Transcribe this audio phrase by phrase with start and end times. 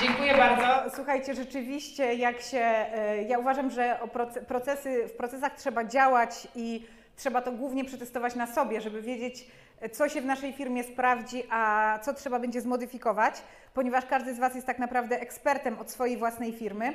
[0.00, 0.96] Dziękuję bardzo.
[0.96, 3.98] Słuchajcie, rzeczywiście jak się, e, ja uważam, że
[4.48, 6.86] procesy, w procesach trzeba działać i
[7.16, 9.46] trzeba to głównie przetestować na sobie, żeby wiedzieć,
[9.92, 13.34] co się w naszej firmie sprawdzi, a co trzeba będzie zmodyfikować,
[13.74, 16.92] ponieważ każdy z Was jest tak naprawdę ekspertem od swojej własnej firmy.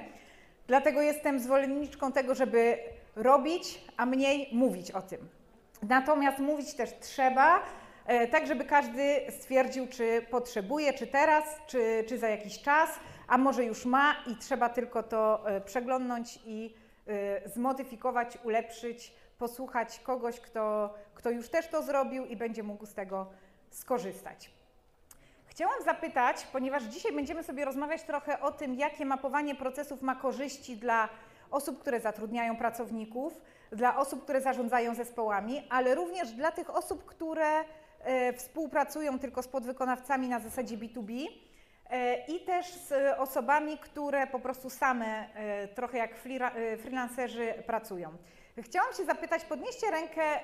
[0.68, 2.78] Dlatego jestem zwolenniczką tego, żeby
[3.16, 5.30] robić, a mniej mówić o tym.
[5.84, 7.62] Natomiast mówić też trzeba, e,
[8.32, 12.90] tak żeby każdy stwierdził, czy potrzebuje, czy teraz, czy, czy za jakiś czas,
[13.28, 16.76] a może już ma i trzeba tylko to e, przeglądnąć i
[17.08, 22.94] e, zmodyfikować, ulepszyć, posłuchać kogoś, kto, kto już też to zrobił i będzie mógł z
[22.94, 23.28] tego
[23.70, 24.52] skorzystać.
[25.46, 30.78] Chciałam zapytać, ponieważ dzisiaj będziemy sobie rozmawiać trochę o tym, jakie mapowanie procesów ma korzyści
[30.78, 31.10] dla
[31.52, 37.60] osób, które zatrudniają pracowników, dla osób, które zarządzają zespołami, ale również dla tych osób, które
[37.60, 37.64] e,
[38.36, 41.26] współpracują tylko z podwykonawcami na zasadzie B2B
[41.90, 46.16] e, i też z osobami, które po prostu same, e, trochę jak
[46.82, 48.18] freelancerzy, pracują.
[48.62, 50.40] Chciałam się zapytać, podnieście rękę,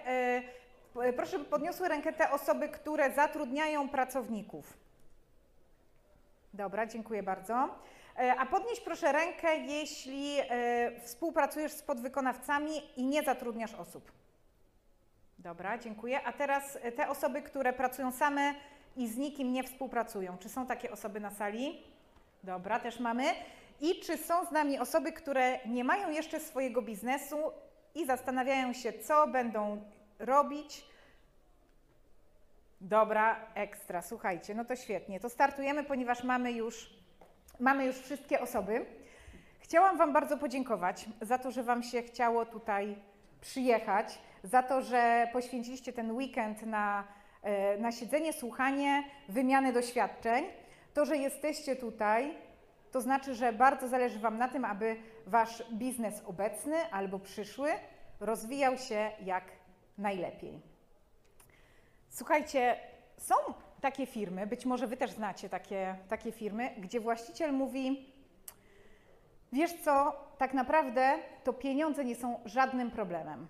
[1.15, 4.77] proszę, by podniosły rękę te osoby, które zatrudniają pracowników.
[6.53, 7.69] Dobra, dziękuję bardzo.
[8.19, 14.11] E, a podnieś proszę rękę, jeśli e, współpracujesz z podwykonawcami i nie zatrudniasz osób.
[15.45, 16.23] Dobra, dziękuję.
[16.23, 18.53] A teraz e, te osoby, które pracują same
[18.97, 20.37] i z nikim nie współpracują.
[20.37, 21.83] Czy są takie osoby na sali?
[22.43, 23.23] Dobra, też mamy.
[23.81, 27.37] I czy są z nami osoby, które nie mają jeszcze swojego biznesu
[27.95, 29.83] i zastanawiają się, co będą
[30.19, 30.85] robić?
[32.81, 34.01] Dobra, ekstra.
[34.01, 35.19] Słuchajcie, no to świetnie.
[35.19, 36.89] To startujemy, ponieważ mamy już
[37.59, 38.85] Mamy już wszystkie osoby.
[39.59, 42.95] Chciałam Wam bardzo podziękować za to, że Wam się chciało tutaj
[43.41, 47.03] przyjechać, za to, że poświęciliście ten weekend na,
[47.41, 50.45] e, na siedzenie, słuchanie, wymianę doświadczeń.
[50.93, 52.37] To, że jesteście tutaj,
[52.91, 54.95] to znaczy, że bardzo zależy Wam na tym, aby
[55.27, 57.69] Wasz biznes obecny albo przyszły
[58.19, 59.43] rozwijał się jak
[59.97, 60.61] najlepiej.
[62.09, 62.79] Słuchajcie,
[63.17, 63.35] są
[63.81, 68.13] takie firmy, być może Wy też znacie takie, takie firmy, gdzie właściciel mówi:
[69.53, 71.13] Wiesz co, tak naprawdę
[71.43, 73.47] to pieniądze nie są żadnym problemem.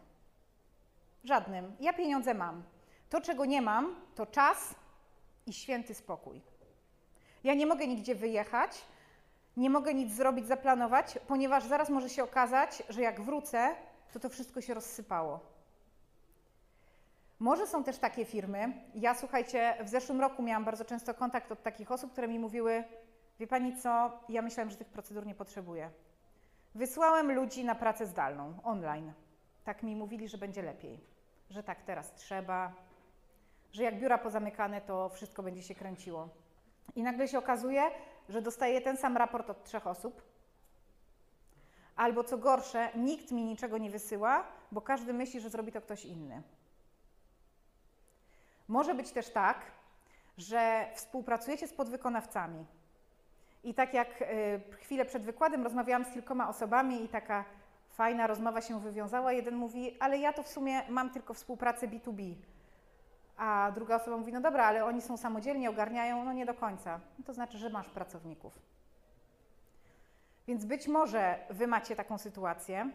[1.25, 1.75] Żadnym.
[1.80, 2.63] Ja pieniądze mam.
[3.09, 4.75] To, czego nie mam, to czas
[5.46, 6.41] i święty spokój.
[7.44, 8.81] Ja nie mogę nigdzie wyjechać,
[9.58, 13.75] nie mogę nic zrobić, zaplanować, ponieważ zaraz może się okazać, że jak wrócę,
[14.13, 15.40] to to wszystko się rozsypało.
[17.40, 18.74] Może są też takie firmy.
[18.96, 22.84] Ja słuchajcie, w zeszłym roku miałam bardzo często kontakt od takich osób, które mi mówiły:
[23.40, 25.90] Wie pani co, ja myślałam, że tych procedur nie potrzebuję.
[26.75, 29.13] Wysłałem ludzi na pracę zdalną, online.
[29.63, 31.14] Tak mi mówili, że będzie lepiej,
[31.50, 32.73] że tak teraz trzeba,
[33.72, 36.29] że jak biura pozamykane, to wszystko będzie się kręciło.
[36.95, 37.81] I nagle się okazuje,
[38.29, 40.22] że dostaję ten sam raport od trzech osób.
[41.95, 46.06] Albo co gorsze, nikt mi niczego nie wysyła, bo każdy myśli, że zrobi to ktoś
[46.06, 46.41] inny.
[48.67, 49.72] Może być też tak,
[50.38, 52.66] że współpracujecie z podwykonawcami.
[53.63, 54.25] I tak jak y,
[54.79, 57.45] chwilę przed wykładem rozmawiałam z kilkoma osobami i taka
[57.95, 59.33] fajna rozmowa się wywiązała.
[59.33, 62.35] Jeden mówi, ale ja to w sumie mam tylko współpracę B2B.
[63.38, 67.00] A druga osoba mówi, no dobra, ale oni są samodzielni, ogarniają, no nie do końca.
[67.19, 68.59] No to znaczy, że masz pracowników.
[70.47, 72.89] Więc być może Wy macie taką sytuację.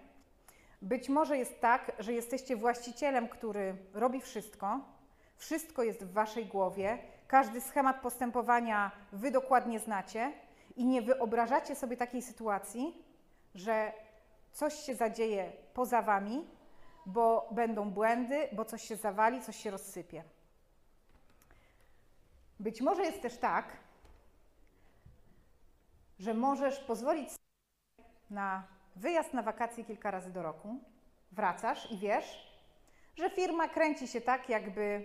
[0.82, 4.80] Być może jest tak, że jesteście właścicielem, który robi wszystko,
[5.36, 10.32] wszystko jest w Waszej głowie, każdy schemat postępowania Wy dokładnie znacie
[10.76, 13.04] i nie wyobrażacie sobie takiej sytuacji,
[13.54, 13.92] że
[14.52, 16.46] coś się zadzieje poza Wami,
[17.06, 20.24] bo będą błędy, bo coś się zawali, coś się rozsypie.
[22.60, 23.76] Być może jest też tak,
[26.18, 27.28] że możesz pozwolić
[28.30, 28.66] na
[28.96, 30.78] wyjazd na wakacje kilka razy do roku,
[31.32, 32.50] wracasz i wiesz,
[33.16, 35.04] że firma kręci się tak, jakby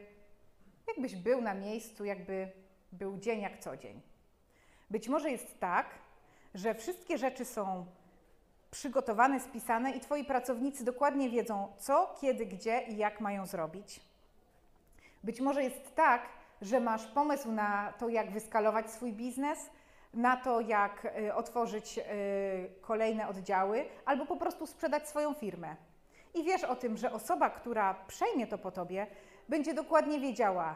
[0.88, 2.52] jakbyś był na miejscu, jakby
[2.92, 4.02] był dzień jak co dzień.
[4.90, 5.90] Być może jest tak,
[6.54, 7.86] że wszystkie rzeczy są
[8.76, 14.02] przygotowane, spisane i Twoi pracownicy dokładnie wiedzą, co, kiedy, gdzie i jak mają zrobić.
[15.24, 16.22] Być może jest tak,
[16.62, 19.70] że masz pomysł na to, jak wyskalować swój biznes,
[20.14, 22.02] na to, jak y, otworzyć y,
[22.82, 25.76] kolejne oddziały, albo po prostu sprzedać swoją firmę.
[26.34, 29.08] I wiesz o tym, że osoba, która przejmie to po tobie,
[29.50, 30.76] będzie dokładnie wiedziała,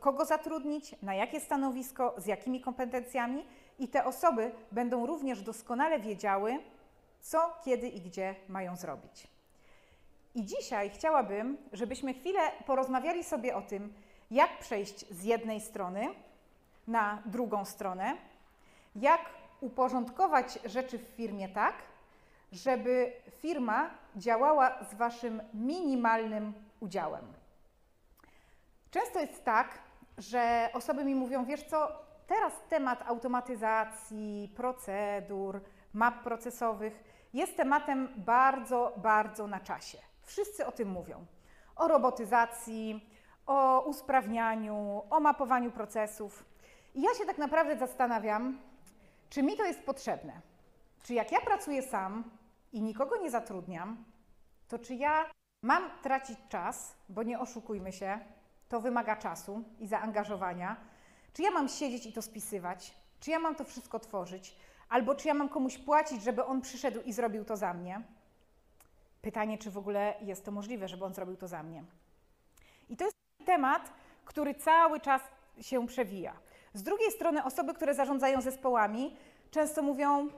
[0.00, 3.44] kogo zatrudnić, na jakie stanowisko, z jakimi kompetencjami,
[3.78, 6.58] i te osoby będą również doskonale wiedziały,
[7.20, 9.28] co, kiedy i gdzie mają zrobić.
[10.34, 13.94] I dzisiaj chciałabym, żebyśmy chwilę porozmawiali sobie o tym,
[14.30, 16.08] jak przejść z jednej strony
[16.86, 18.16] na drugą stronę,
[18.96, 19.20] jak
[19.60, 21.74] uporządkować rzeczy w firmie tak,
[22.52, 27.24] żeby firma działała z Waszym minimalnym udziałem.
[28.90, 29.78] Często jest tak,
[30.18, 31.92] że osoby mi mówią, wiesz co,
[32.26, 35.60] teraz temat automatyzacji, procedur,
[35.94, 39.98] map procesowych jest tematem bardzo, bardzo na czasie.
[40.22, 41.26] Wszyscy o tym mówią.
[41.76, 43.10] O robotyzacji,
[43.46, 46.44] o usprawnianiu, o mapowaniu procesów.
[46.94, 48.60] I ja się tak naprawdę zastanawiam,
[49.30, 50.40] czy mi to jest potrzebne.
[51.02, 52.24] Czy jak ja pracuję sam
[52.72, 54.04] i nikogo nie zatrudniam,
[54.68, 55.30] to czy ja
[55.62, 58.18] mam tracić czas, bo nie oszukujmy się,
[58.68, 60.76] to wymaga czasu i zaangażowania.
[61.32, 62.94] Czy ja mam siedzieć i to spisywać?
[63.20, 64.56] Czy ja mam to wszystko tworzyć?
[64.88, 68.02] Albo czy ja mam komuś płacić, żeby on przyszedł i zrobił to za mnie?
[69.22, 71.84] Pytanie, czy w ogóle jest to możliwe, żeby on zrobił to za mnie.
[72.88, 73.92] I to jest temat,
[74.24, 75.22] który cały czas
[75.60, 76.36] się przewija.
[76.74, 79.16] Z drugiej strony, osoby, które zarządzają zespołami,
[79.50, 80.30] często mówią: y,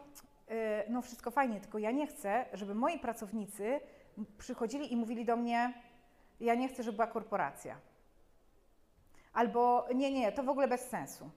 [0.89, 3.81] No, wszystko fajnie, tylko ja nie chcę, żeby moi pracownicy
[4.39, 5.75] przychodzili i mówili do mnie:
[6.41, 7.77] Ja nie chcę, żeby była korporacja.
[9.33, 11.31] Albo nie, nie, to w ogóle bez sensu.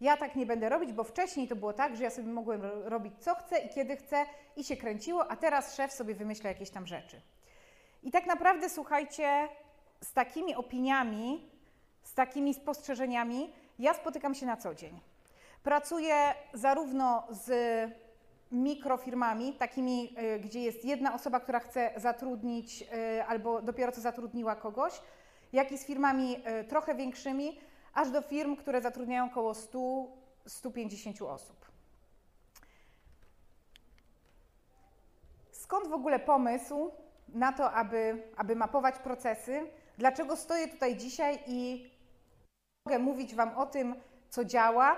[0.00, 3.14] Ja tak nie będę robić, bo wcześniej to było tak, że ja sobie mogłem robić
[3.18, 4.26] co chcę i kiedy chcę
[4.56, 7.20] i się kręciło, a teraz szef sobie wymyśla jakieś tam rzeczy.
[8.02, 9.48] I tak naprawdę, słuchajcie,
[10.00, 11.50] z takimi opiniami,
[12.02, 15.00] z takimi spostrzeżeniami ja spotykam się na co dzień.
[15.62, 16.14] Pracuję
[16.54, 17.50] zarówno z
[18.52, 24.56] mikrofirmami, takimi, y, gdzie jest jedna osoba, która chce zatrudnić y, albo dopiero co zatrudniła
[24.56, 25.02] kogoś,
[25.52, 27.58] jak i z firmami y, trochę większymi,
[27.94, 31.70] aż do firm, które zatrudniają około 100-150 osób.
[35.52, 36.90] Skąd w ogóle pomysł
[37.28, 39.70] na to, aby, aby mapować procesy?
[39.98, 41.90] Dlaczego stoję tutaj dzisiaj i
[42.86, 43.94] mogę mówić Wam o tym,
[44.30, 44.96] co działa,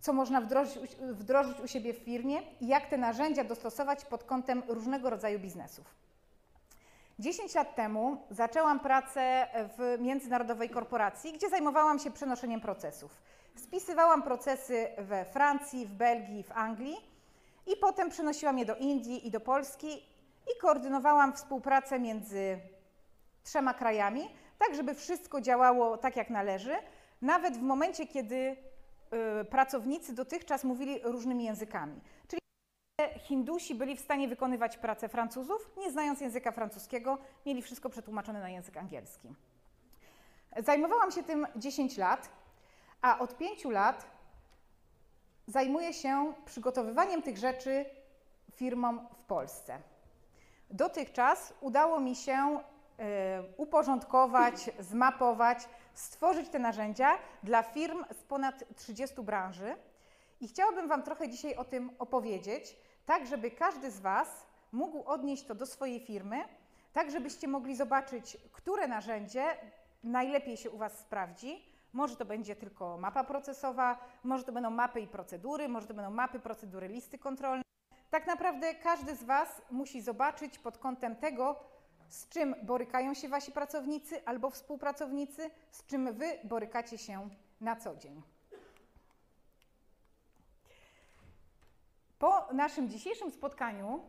[0.00, 4.62] co można wdrożyć, wdrożyć u siebie w firmie i jak te narzędzia dostosować pod kątem
[4.68, 5.94] różnego rodzaju biznesów.
[7.18, 9.46] 10 lat temu zaczęłam pracę
[9.78, 13.22] w międzynarodowej korporacji, gdzie zajmowałam się przenoszeniem procesów.
[13.56, 16.96] Spisywałam procesy we Francji, w Belgii, w Anglii
[17.66, 19.88] i potem przenosiłam je do Indii i do Polski
[20.54, 22.58] i koordynowałam współpracę między
[23.44, 24.28] trzema krajami,
[24.58, 26.76] tak żeby wszystko działało tak jak należy,
[27.22, 28.56] nawet w momencie, kiedy
[29.42, 32.00] y, pracownicy dotychczas mówili różnymi językami.
[32.28, 32.40] Czyli
[33.18, 38.50] Hindusi byli w stanie wykonywać pracę Francuzów, nie znając języka francuskiego, mieli wszystko przetłumaczone na
[38.50, 39.34] język angielski.
[40.56, 42.30] Zajmowałam się tym 10 lat,
[43.02, 44.06] a od 5 lat
[45.46, 47.84] zajmuję się przygotowywaniem tych rzeczy
[48.52, 49.78] firmom w Polsce.
[50.70, 53.02] Dotychczas udało mi się y,
[53.56, 59.76] uporządkować, zmapować, stworzyć te narzędzia dla firm z ponad 30 branży.
[60.40, 62.76] I chciałabym Wam trochę dzisiaj o tym opowiedzieć,
[63.08, 66.44] tak żeby każdy z Was mógł odnieść to do swojej firmy,
[66.92, 69.44] tak żebyście mogli zobaczyć, które narzędzie
[70.04, 71.62] najlepiej się u Was sprawdzi.
[71.92, 76.10] Może to będzie tylko mapa procesowa, może to będą mapy i procedury, może to będą
[76.10, 77.62] mapy, procedury, listy kontrolne.
[78.10, 81.56] Tak naprawdę każdy z Was musi zobaczyć pod kątem tego,
[82.08, 87.28] z czym borykają się Wasi pracownicy albo współpracownicy, z czym Wy borykacie się
[87.60, 88.37] na co dzień.
[92.18, 94.00] Po naszym dzisiejszym spotkaniu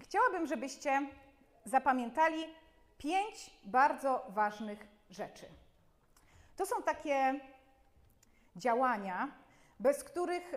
[0.00, 1.06] chciałabym, żebyście
[1.64, 2.44] zapamiętali
[2.98, 5.46] pięć bardzo ważnych rzeczy.
[6.56, 7.40] To są takie
[8.56, 9.32] działania,
[9.80, 10.54] bez których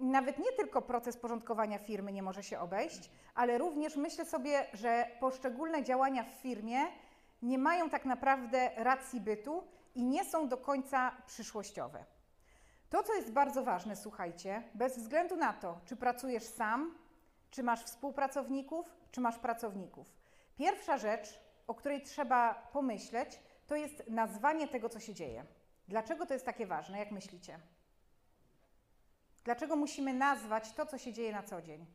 [0.00, 5.10] nawet nie tylko proces porządkowania firmy nie może się obejść, ale również myślę sobie, że
[5.20, 6.78] poszczególne działania w firmie
[7.42, 9.64] nie mają tak naprawdę racji bytu
[9.94, 12.04] i nie są do końca przyszłościowe.
[12.90, 16.98] To, co jest bardzo ważne, słuchajcie, bez względu na to, czy pracujesz sam,
[17.50, 20.06] czy masz współpracowników, czy masz pracowników.
[20.56, 25.44] Pierwsza rzecz, o której trzeba pomyśleć, to jest nazwanie tego, co się dzieje.
[25.88, 27.58] Dlaczego to jest takie ważne, jak myślicie?
[29.44, 31.86] Dlaczego musimy nazwać to, co się dzieje na co dzień?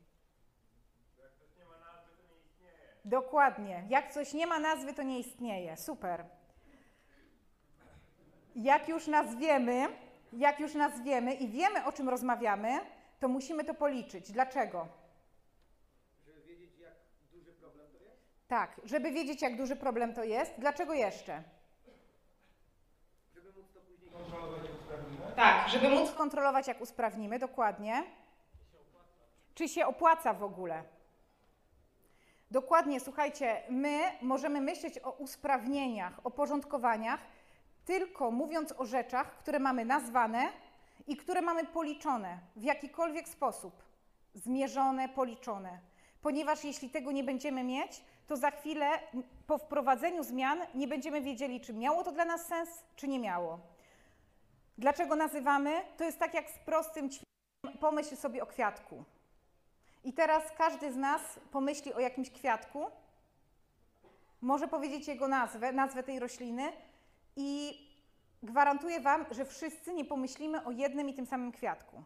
[1.17, 2.95] Jak coś nie ma nazwy, to nie istnieje.
[3.05, 3.83] Dokładnie.
[3.89, 5.77] Jak coś nie ma nazwy, to nie istnieje.
[5.77, 6.25] Super.
[8.55, 9.87] Jak już nazwiemy,
[10.33, 12.79] jak już nazwiemy i wiemy, o czym rozmawiamy,
[13.19, 14.31] to musimy to policzyć.
[14.31, 14.87] Dlaczego?
[16.25, 16.93] Żeby wiedzieć, jak
[17.31, 18.21] duży problem to jest?
[18.47, 20.53] Tak, żeby wiedzieć, jak duży problem to jest.
[20.57, 21.43] Dlaczego jeszcze?
[23.35, 25.35] Żeby móc to później kontrolować i usprawnimy?
[25.35, 28.03] Tak, żeby móc kontrolować, jak usprawnimy, dokładnie.
[29.55, 30.83] Czy się opłaca w ogóle?
[32.51, 37.19] Dokładnie, słuchajcie, my możemy myśleć o usprawnieniach, o porządkowaniach,
[37.85, 40.49] tylko mówiąc o rzeczach, które mamy nazwane
[41.07, 43.83] i które mamy policzone w jakikolwiek sposób,
[44.33, 45.79] zmierzone, policzone.
[46.21, 48.89] Ponieważ jeśli tego nie będziemy mieć, to za chwilę
[49.47, 53.59] po wprowadzeniu zmian nie będziemy wiedzieli, czy miało to dla nas sens, czy nie miało.
[54.77, 55.81] Dlaczego nazywamy?
[55.97, 59.03] To jest tak jak z prostym ćwiczeniem, pomyśl sobie o kwiatku.
[60.03, 62.85] I teraz każdy z nas pomyśli o jakimś kwiatku,
[64.41, 66.71] może powiedzieć jego nazwę, nazwę tej rośliny
[67.35, 67.79] i
[68.43, 72.03] gwarantuję Wam, że wszyscy nie pomyślimy o jednym i tym samym kwiatku.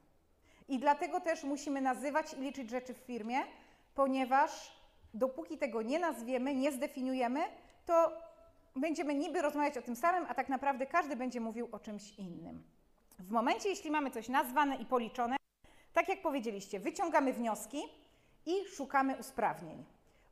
[0.67, 3.39] I dlatego też musimy nazywać i liczyć rzeczy w firmie,
[3.95, 4.71] ponieważ
[5.13, 7.39] dopóki tego nie nazwiemy, nie zdefiniujemy,
[7.85, 8.11] to
[8.75, 12.63] będziemy niby rozmawiać o tym samym, a tak naprawdę każdy będzie mówił o czymś innym.
[13.19, 15.35] W momencie, jeśli mamy coś nazwane i policzone,
[15.93, 17.81] tak jak powiedzieliście, wyciągamy wnioski
[18.45, 19.85] i szukamy usprawnień.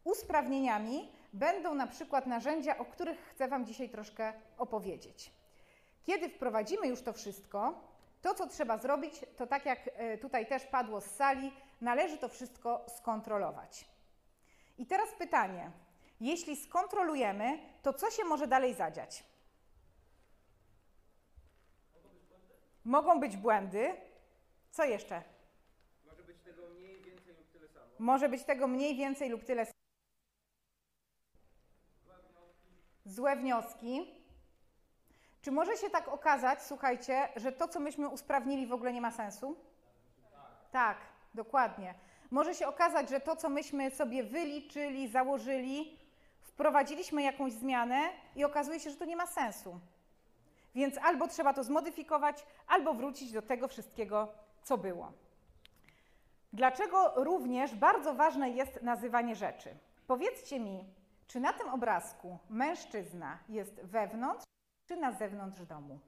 [0.04, 5.32] Usprawnieniami będą na przykład narzędzia, o których chcę Wam dzisiaj troszkę opowiedzieć.
[6.04, 7.82] Kiedy wprowadzimy już to wszystko,
[8.22, 12.30] to co trzeba zrobić, to tak jak e, tutaj też padło z sali, należy to
[12.30, 13.86] wszystko skontrolować.
[14.78, 15.72] I teraz pytanie:
[16.20, 19.24] jeśli skontrolujemy, to co się może dalej zadziać?
[22.86, 23.96] Mogą być błędy.
[24.72, 25.24] Co jeszcze?
[26.06, 27.86] Może być tego mniej, więcej lub tyle samo.
[28.00, 29.66] Może być tego mniej, więcej lub tyle.
[29.66, 29.77] samo.
[33.08, 34.14] Złe wnioski.
[35.42, 39.12] Czy może się tak okazać, słuchajcie, że to, co myśmy usprawnili, w ogóle nie ma
[39.12, 39.56] sensu?
[40.72, 40.98] Tak,
[41.34, 41.94] dokładnie.
[42.32, 46.00] Może się okazać, że to, co myśmy sobie wyliczyli, założyli,
[46.42, 49.80] wprowadziliśmy jakąś zmianę i okazuje się, że to nie ma sensu.
[50.76, 54.28] Więc albo trzeba to zmodyfikować, albo wrócić do tego wszystkiego,
[54.64, 55.12] co było.
[56.54, 59.78] Dlaczego również bardzo ważne jest nazywanie rzeczy?
[60.08, 60.86] Powiedzcie mi,
[61.28, 64.44] czy na tym obrazku mężczyzna jest wewnątrz,
[64.86, 66.00] czy na zewnątrz domu?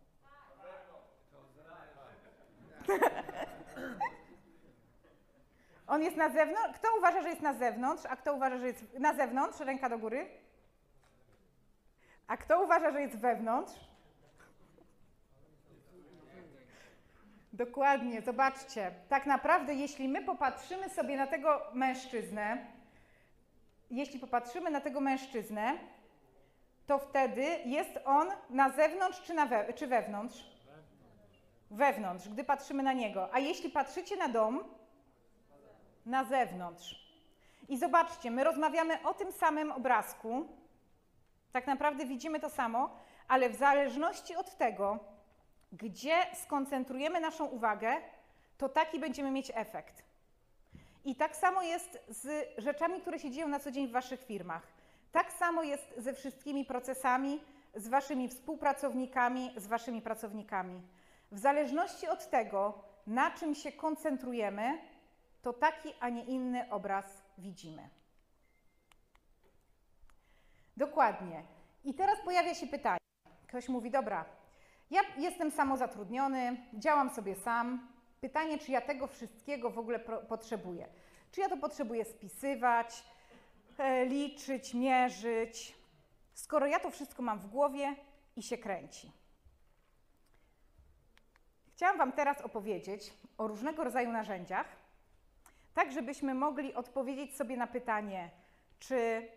[5.88, 6.80] On jest na zewnątrz?
[6.80, 9.60] Kto uważa, że jest na zewnątrz, a kto uważa, że jest na zewnątrz?
[9.60, 10.30] Ręka do góry.
[12.28, 13.74] A kto uważa, że jest wewnątrz?
[17.54, 18.92] Dokładnie, zobaczcie.
[19.10, 22.66] Tak naprawdę, jeśli my popatrzymy sobie na tego mężczyznę,
[23.92, 25.78] jeśli popatrzymy na tego mężczyznę,
[26.88, 30.50] to wtedy jest on na zewnątrz czy, na we, czy wewnątrz?
[31.72, 33.34] Wewnątrz, gdy patrzymy na niego.
[33.34, 34.64] A jeśli patrzycie na dom,
[36.06, 37.10] na zewnątrz.
[37.70, 40.48] I zobaczcie, my rozmawiamy o tym samym obrazku.
[41.52, 45.00] Tak naprawdę widzimy to samo, ale w zależności od tego,
[45.72, 47.96] gdzie skoncentrujemy naszą uwagę,
[48.58, 50.09] to taki będziemy mieć efekt.
[51.06, 54.68] I tak samo jest z rzeczami, które się dzieją na co dzień w Waszych firmach.
[55.12, 57.42] Tak samo jest ze wszystkimi procesami,
[57.76, 60.82] z Waszymi współpracownikami, z Waszymi pracownikami.
[61.32, 64.78] W zależności od tego, na czym się koncentrujemy,
[65.42, 67.06] to taki, a nie inny obraz
[67.38, 67.90] widzimy.
[70.78, 71.44] Dokładnie.
[71.84, 73.00] I teraz pojawia się pytanie.
[73.48, 74.26] Ktoś mówi, dobra,
[74.92, 77.88] ja jestem samozatrudniony, działam sobie sam.
[78.22, 80.88] Pytanie, czy ja tego wszystkiego w ogóle potrzebuję?
[81.32, 83.04] Czy ja to potrzebuję spisywać,
[83.78, 85.76] e, liczyć, mierzyć,
[86.34, 87.96] skoro ja to wszystko mam w głowie
[88.36, 89.12] i się kręci?
[91.76, 94.68] Chciałam Wam teraz opowiedzieć o różnego rodzaju narzędziach,
[95.74, 98.30] tak żebyśmy mogli odpowiedzieć sobie na pytanie,
[98.80, 99.28] czy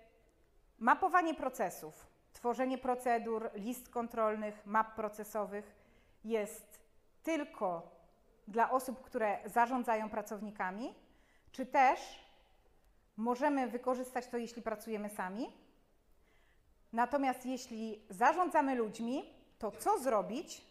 [0.79, 5.75] mapowanie procesów, tworzenie procedur, list kontrolnych, map procesowych
[6.25, 6.81] jest
[7.23, 7.91] tylko
[8.49, 10.95] dla osób, które zarządzają pracownikami,
[11.53, 12.01] czy też
[13.17, 15.53] możemy wykorzystać to, jeśli pracujemy sami.
[16.93, 20.63] Natomiast jeśli zarządzamy ludźmi, to co zrobić,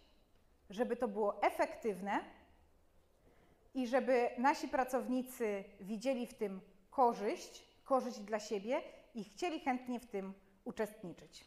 [0.70, 2.20] żeby to było efektywne
[3.74, 8.82] i żeby nasi pracownicy widzieli w tym korzyść, korzyść dla siebie
[9.16, 11.46] i chcieli chętnie w tym uczestniczyć.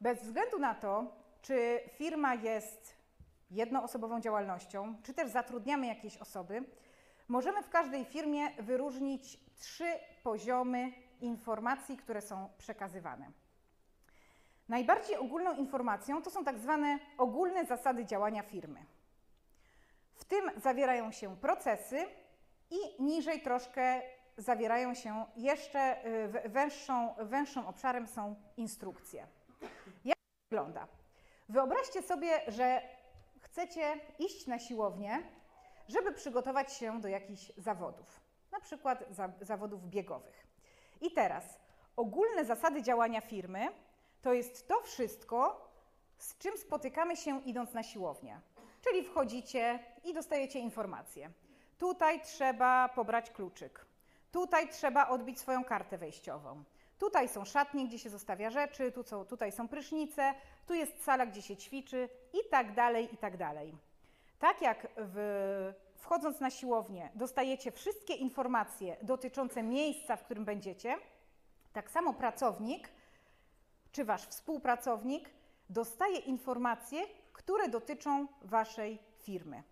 [0.00, 2.97] Bez względu na to, czy firma jest
[3.50, 6.64] jednoosobową działalnością, czy też zatrudniamy jakieś osoby,
[7.28, 13.30] możemy w każdej firmie wyróżnić trzy poziomy informacji, które są przekazywane.
[14.68, 18.84] Najbardziej ogólną informacją to są tak zwane ogólne zasady działania firmy.
[20.14, 22.06] W tym zawierają się procesy
[22.70, 24.02] i niżej troszkę
[24.36, 26.06] zawierają się jeszcze
[26.44, 29.26] y, węższą, węższym obszarem są instrukcje.
[30.04, 30.88] Jak to wygląda?
[31.48, 32.82] Wyobraźcie sobie, że
[33.50, 35.22] chcecie iść na siłownię,
[35.88, 38.20] żeby przygotować się do jakichś zawodów,
[38.52, 40.46] na przykład za, zawodów biegowych.
[41.00, 41.60] I teraz
[41.96, 43.68] ogólne zasady działania firmy
[44.22, 45.68] to jest to wszystko,
[46.18, 48.40] z czym spotykamy się idąc na siłownię.
[48.80, 51.30] Czyli wchodzicie i dostajecie informację.
[51.78, 53.86] Tutaj trzeba pobrać kluczyk.
[54.32, 56.64] Tutaj trzeba odbić swoją kartę wejściową.
[56.98, 60.34] Tutaj są szatnie, gdzie się zostawia rzeczy, tu są, tutaj są prysznice,
[60.66, 63.74] tu jest sala, gdzie się ćwiczy i tak dalej, i tak dalej.
[64.38, 70.96] Tak jak w, wchodząc na siłownię dostajecie wszystkie informacje dotyczące miejsca, w którym będziecie,
[71.72, 72.88] tak samo pracownik
[73.92, 75.30] czy wasz współpracownik
[75.70, 77.02] dostaje informacje,
[77.32, 79.62] które dotyczą waszej firmy.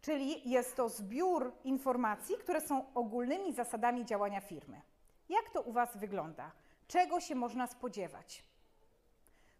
[0.00, 4.80] Czyli jest to zbiór informacji, które są ogólnymi zasadami działania firmy.
[5.28, 6.50] Jak to u Was wygląda?
[6.88, 8.44] Czego się można spodziewać?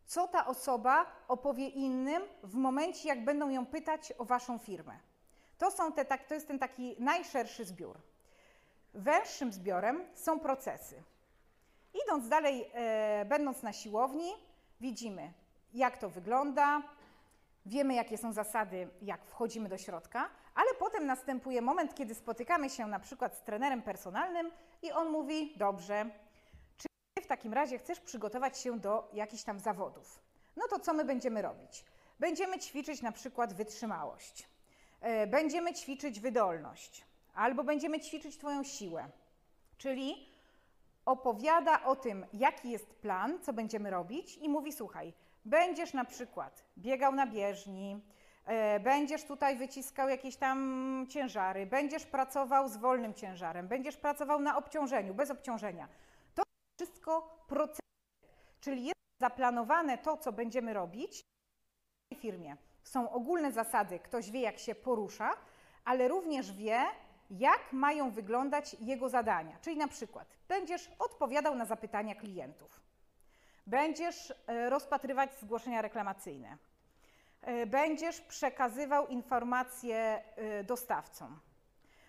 [0.06, 4.98] Co ta osoba opowie innym w momencie, jak będą ją pytać o Waszą firmę?
[5.58, 7.98] To, są te, tak, to jest ten taki najszerszy zbiór.
[8.94, 11.02] Węższym zbiorem są procesy.
[12.04, 14.32] Idąc dalej, e, będąc na siłowni,
[14.80, 15.32] widzimy,
[15.74, 16.82] jak to wygląda,
[17.66, 22.86] wiemy, jakie są zasady, jak wchodzimy do środka, ale potem następuje moment, kiedy spotykamy się
[22.86, 24.52] na przykład z trenerem personalnym
[24.82, 26.10] i on mówi: Dobrze,
[26.76, 26.86] czy
[27.22, 30.22] w takim razie chcesz przygotować się do jakichś tam zawodów?
[30.56, 31.84] No to co my będziemy robić?
[32.20, 34.48] Będziemy ćwiczyć na przykład wytrzymałość,
[35.00, 37.04] e, będziemy ćwiczyć wydolność,
[37.34, 39.08] albo będziemy ćwiczyć Twoją siłę.
[39.78, 40.28] Czyli
[41.04, 45.12] opowiada o tym, jaki jest plan, co będziemy robić, i mówi: Słuchaj,
[45.44, 48.00] będziesz na przykład biegał na bieżni,
[48.44, 54.56] e, będziesz tutaj wyciskał jakieś tam ciężary, będziesz pracował z wolnym ciężarem, będziesz pracował na
[54.56, 55.88] obciążeniu, bez obciążenia.
[56.34, 56.42] To
[56.80, 57.80] wszystko procesy,
[58.60, 61.20] czyli jest zaplanowane to, co będziemy robić
[62.14, 62.56] w firmie.
[62.84, 65.30] Są ogólne zasady, ktoś wie, jak się porusza,
[65.84, 66.84] ale również wie,
[67.30, 69.58] jak mają wyglądać jego zadania.
[69.60, 72.80] Czyli na przykład będziesz odpowiadał na zapytania klientów,
[73.66, 76.58] będziesz e, rozpatrywać zgłoszenia reklamacyjne,
[77.40, 79.96] e, będziesz przekazywał informacje
[80.36, 81.40] e, dostawcom,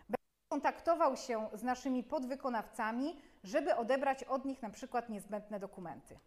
[0.10, 6.20] będziesz kontaktował się z naszymi podwykonawcami, żeby odebrać od nich na przykład niezbędne dokumenty.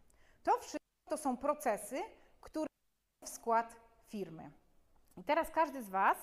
[0.43, 2.01] To wszystko to są procesy,
[2.41, 2.69] które
[3.25, 3.77] w skład
[4.09, 4.51] firmy.
[5.17, 6.19] I teraz każdy z Was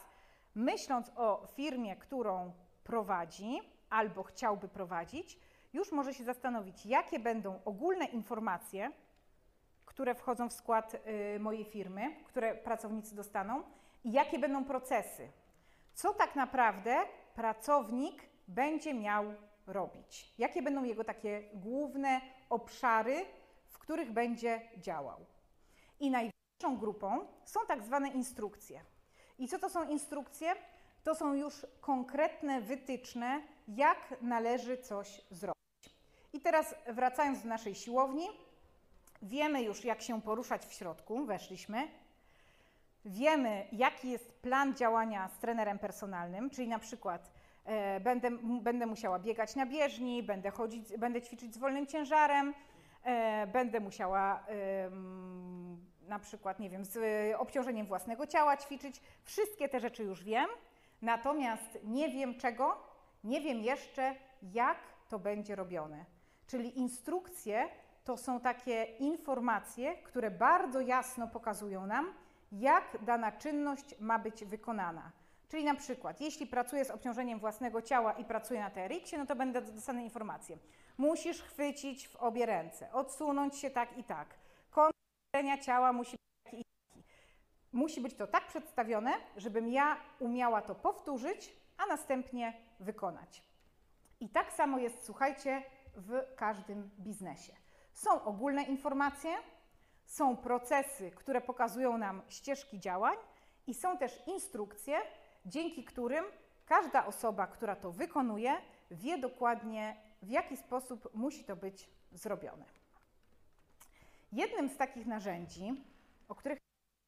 [0.55, 2.53] myśląc o firmie, którą
[2.83, 5.39] prowadzi albo chciałby prowadzić,
[5.75, 8.91] już może się zastanowić, jakie będą ogólne informacje,
[9.85, 10.95] które wchodzą w skład
[11.35, 13.63] y, mojej firmy, które pracownicy dostaną
[14.03, 15.29] i jakie będą procesy.
[15.93, 16.95] Co tak naprawdę
[17.35, 19.25] pracownik będzie miał
[19.67, 20.33] robić?
[20.37, 23.25] Jakie będą jego takie główne obszary,
[23.69, 25.25] w których będzie działał?
[25.99, 28.81] I najważniejszą grupą są tak zwane instrukcje.
[29.37, 30.55] I co to są instrukcje?
[31.03, 35.64] To są już konkretne wytyczne, jak należy coś zrobić.
[36.35, 38.27] I teraz wracając do naszej siłowni,
[39.21, 41.87] wiemy już, jak się poruszać w środku, weszliśmy.
[43.05, 47.31] Wiemy, jaki jest plan działania z trenerem personalnym, czyli na przykład
[47.65, 52.53] e, będę, będę musiała biegać na bieżni, będę, chodzić, będę ćwiczyć z wolnym ciężarem,
[53.03, 54.89] e, będę musiała e,
[56.07, 56.99] na przykład, nie wiem, z
[57.37, 59.01] obciążeniem własnego ciała ćwiczyć.
[59.23, 60.47] Wszystkie te rzeczy już wiem,
[61.01, 62.83] natomiast nie wiem czego,
[63.23, 64.77] nie wiem jeszcze, jak
[65.09, 66.14] to będzie robione.
[66.47, 67.69] Czyli instrukcje
[68.03, 72.13] to są takie informacje, które bardzo jasno pokazują nam,
[72.51, 75.11] jak dana czynność ma być wykonana.
[75.49, 79.35] Czyli na przykład, jeśli pracuję z obciążeniem własnego ciała i pracuję na TRX-ie, no to
[79.35, 80.57] będę dostanę informację.
[80.97, 84.27] Musisz chwycić w obie ręce, odsunąć się tak i tak
[85.61, 87.03] ciała musi być taki i taki.
[87.73, 93.43] Musi być to tak przedstawione, żebym ja umiała to powtórzyć, a następnie wykonać.
[94.19, 95.63] I tak samo jest, słuchajcie,
[95.95, 97.53] w każdym biznesie.
[97.93, 99.35] Są ogólne informacje,
[100.05, 103.17] są procesy, które pokazują nam ścieżki działań
[103.67, 104.97] i są też instrukcje,
[105.45, 106.25] dzięki którym
[106.65, 108.57] każda osoba, która to wykonuje,
[108.91, 112.65] wie dokładnie, w jaki sposób musi to być zrobione.
[114.31, 115.83] Jednym z takich narzędzi,
[116.27, 116.57] o których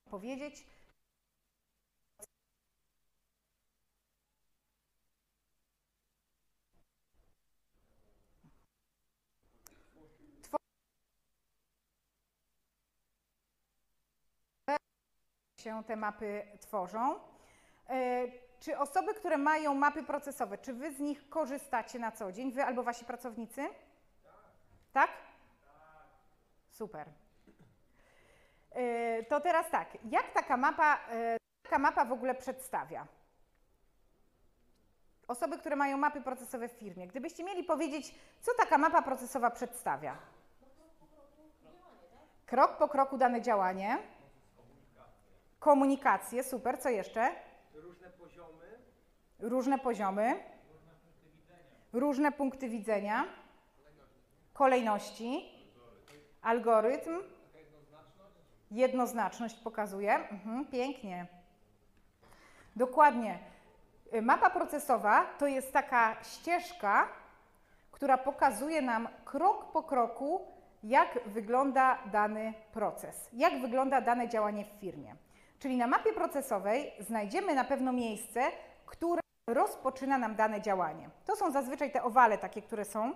[0.10, 0.68] powiedzieć,
[15.58, 17.20] się te mapy tworzą.
[17.90, 18.28] E,
[18.60, 22.66] czy osoby, które mają mapy procesowe, czy wy z nich korzystacie na co dzień, wy
[22.66, 23.62] albo wasi pracownicy?
[23.64, 23.74] Tak?
[24.94, 25.10] tak?
[26.72, 27.08] Super.
[28.72, 33.08] E, to teraz tak, jak taka mapa, e, taka mapa w ogóle przedstawia?
[35.28, 40.18] Osoby, które mają mapy procesowe w firmie, gdybyście mieli powiedzieć, co taka mapa procesowa przedstawia?
[42.46, 43.98] Krok po kroku dane działanie.
[45.60, 46.78] Komunikację, super.
[46.80, 47.32] Co jeszcze?
[47.74, 48.80] różne poziomy,
[49.40, 50.44] Różne poziomy.
[51.94, 53.26] Różne punkty widzenia.
[54.54, 55.52] Kolejności.
[56.42, 57.20] Algorytm.
[58.72, 60.16] Jednoznaczność pokazuje.
[60.16, 61.28] Mhm, pięknie.
[62.76, 63.40] Dokładnie.
[64.14, 67.08] Y, Mapa procesowa to jest taka ścieżka,
[67.92, 70.48] która pokazuje nam krok po kroku,
[70.84, 75.16] jak wygląda dany proces, jak wygląda dane działanie w firmie.
[75.60, 78.42] Czyli na mapie procesowej znajdziemy na pewno miejsce,
[78.86, 81.10] które rozpoczyna nam dane działanie.
[81.26, 83.14] To są zazwyczaj te owale takie, które są.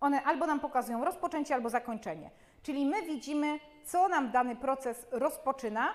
[0.00, 2.30] One albo nam pokazują rozpoczęcie, albo zakończenie.
[2.62, 5.94] Czyli my widzimy, co nam dany proces rozpoczyna,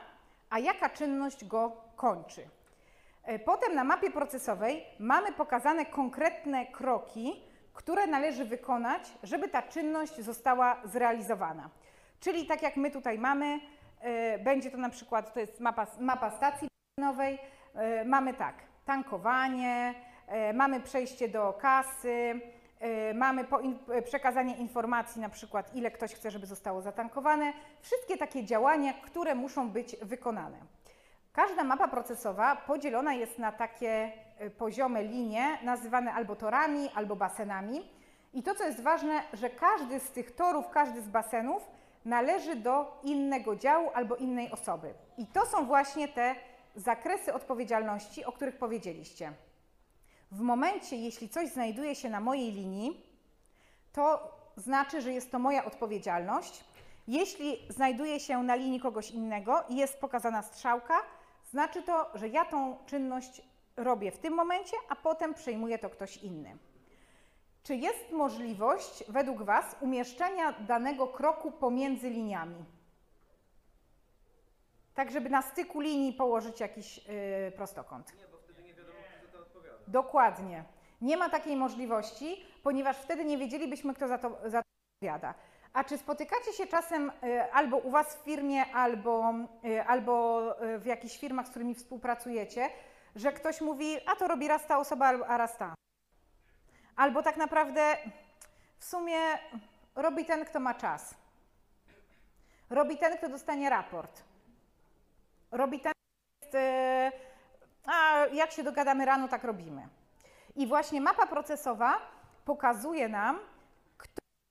[0.49, 2.49] a jaka czynność go kończy.
[3.23, 10.21] E, Potem na mapie procesowej mamy pokazane konkretne kroki, które należy wykonać, żeby ta czynność
[10.21, 11.69] została zrealizowana.
[12.19, 13.59] Czyli tak jak my tutaj mamy,
[14.43, 17.39] będzie to na przykład, to jest mapa, mapa stacji benzynowej,
[17.75, 19.93] e, mamy tak, tankowanie,
[20.27, 22.41] e, mamy przejście do kasy,
[22.79, 23.45] e, mamy
[23.91, 29.35] e, przekazanie informacji, na przykład ile ktoś chce, żeby zostało zatankowane, wszystkie takie działania, które
[29.35, 30.57] muszą być wykonane.
[31.33, 34.11] Każda mapa procesowa podzielona jest na takie
[34.57, 37.89] poziome linie, nazywane albo torami, albo basenami.
[38.33, 41.69] I to, co jest ważne, że każdy z tych torów, każdy z basenów
[42.05, 44.93] należy do innego działu albo innej osoby.
[45.17, 46.35] I to są właśnie te
[46.75, 49.33] zakresy odpowiedzialności, o których powiedzieliście.
[50.31, 53.05] W momencie, jeśli coś znajduje się na mojej linii,
[53.93, 56.63] to znaczy, że jest to moja odpowiedzialność.
[57.07, 60.97] Jeśli znajduje się na linii kogoś innego i jest pokazana strzałka,
[61.49, 63.41] znaczy to, że ja tą czynność
[63.77, 66.57] robię w tym momencie, a potem przejmuje to ktoś inny.
[67.63, 72.65] Czy jest możliwość, według Was, umieszczenia danego kroku pomiędzy liniami?
[74.93, 78.17] Tak, żeby na styku linii położyć jakiś yy, prostokąt.
[78.17, 79.77] nie, bo wtedy nie wiadomo, kto to odpowiada.
[79.87, 80.63] Dokładnie.
[81.01, 85.33] Nie ma takiej możliwości, ponieważ wtedy nie wiedzielibyśmy, kto za to, za to odpowiada.
[85.73, 89.33] A czy spotykacie się czasem y, albo u Was w firmie, albo,
[89.65, 92.69] y, albo y, w jakichś firmach, z którymi współpracujecie,
[93.15, 95.75] że ktoś mówi, a to robi raz ta osoba, a raz ta.
[96.95, 97.97] Albo tak naprawdę
[98.77, 99.19] w sumie
[99.95, 101.15] robi ten, kto ma czas.
[102.69, 104.23] Robi ten, kto dostanie raport.
[105.51, 105.93] Robi ten,
[106.41, 109.87] kto jest, y, a jak się dogadamy rano, tak robimy.
[110.55, 111.97] I właśnie mapa procesowa
[112.45, 113.39] pokazuje nam,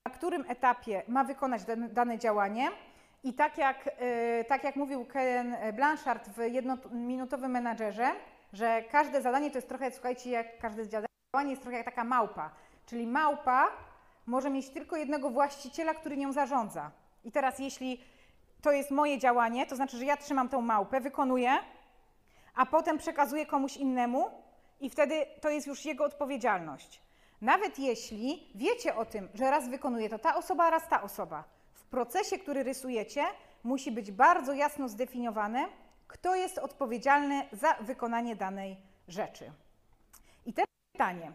[0.07, 2.71] na którym etapie ma wykonać dane, działanie.
[3.25, 8.11] I tak jak, y, tak jak mówił Ken Blanchard w jednominutowym menadżerze,
[8.53, 10.87] że każde zadanie to jest trochę, słuchajcie, jak każde
[11.35, 12.51] działanie jest trochę jak taka małpa.
[12.87, 13.69] Czyli małpa
[14.27, 16.91] może mieć tylko jednego właściciela, który nią zarządza.
[17.25, 18.01] I teraz, jeśli
[18.63, 21.59] to jest moje działanie, to znaczy, że ja trzymam tą małpę, wykonuję,
[22.55, 24.31] a potem przekazuje komuś innemu
[24.81, 27.01] i wtedy to jest już jego odpowiedzialność.
[27.41, 31.85] Nawet jeśli wiecie o tym, że raz wykonuje to ta osoba, raz ta osoba, w
[31.85, 33.25] procesie, który rysujecie,
[33.65, 35.67] musi być bardzo jasno zdefiniowane,
[36.09, 38.77] kto jest odpowiedzialny za wykonanie danej
[39.09, 39.53] rzeczy.
[40.47, 41.33] I teraz pytanie.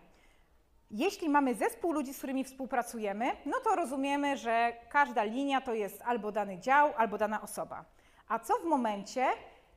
[0.91, 6.01] Jeśli mamy zespół ludzi, z którymi współpracujemy, no to rozumiemy, że każda linia to jest
[6.01, 7.85] albo dany dział, albo dana osoba.
[8.27, 9.25] A co w momencie,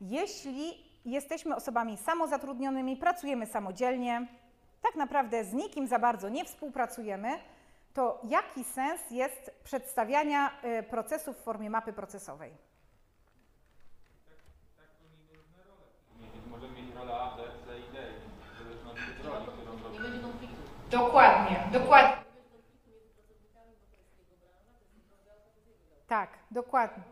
[0.01, 4.27] jeśli jesteśmy osobami samozatrudnionymi, pracujemy samodzielnie,
[4.83, 7.39] tak naprawdę z nikim za bardzo nie współpracujemy,
[7.95, 12.53] to jaki sens jest przedstawiania y, procesów w formie mapy procesowej?
[16.51, 17.99] Możemy mieć rolę A, B, C i D,
[18.55, 20.09] w zależności od roli, którą Nie robimy.
[20.09, 20.78] będzie konfliktu.
[20.91, 22.17] Dokładnie, dokładnie.
[26.07, 27.03] Tak, dokładnie.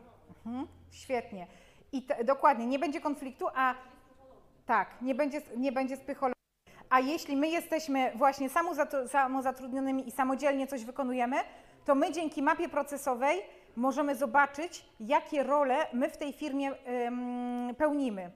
[0.46, 1.46] Mhm, świetnie.
[1.92, 3.74] I te, dokładnie, nie będzie konfliktu, a
[4.66, 6.36] tak, nie będzie, nie będzie spychologii.
[6.90, 11.36] A jeśli my jesteśmy właśnie samozatru- samozatrudnionymi i samodzielnie coś wykonujemy,
[11.84, 13.42] to my dzięki mapie procesowej
[13.76, 16.72] możemy zobaczyć, jakie role my w tej firmie
[17.06, 18.30] ym, pełnimy.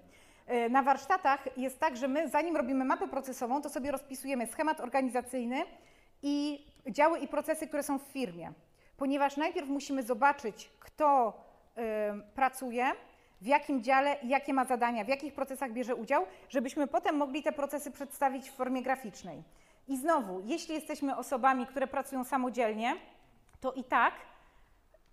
[0.52, 4.80] Y, Na warsztatach jest tak, że my zanim robimy mapę procesową, to sobie rozpisujemy schemat
[4.80, 5.62] organizacyjny
[6.22, 8.52] i działy i procesy, które są w firmie.
[8.96, 11.40] Ponieważ najpierw musimy zobaczyć, kto
[11.78, 11.82] y,
[12.34, 12.92] pracuje,
[13.40, 17.52] w jakim dziale, jakie ma zadania, w jakich procesach bierze udział, żebyśmy potem mogli te
[17.52, 19.42] procesy przedstawić w formie graficznej.
[19.88, 22.96] I znowu, jeśli jesteśmy osobami, które pracują samodzielnie,
[23.60, 24.14] to i tak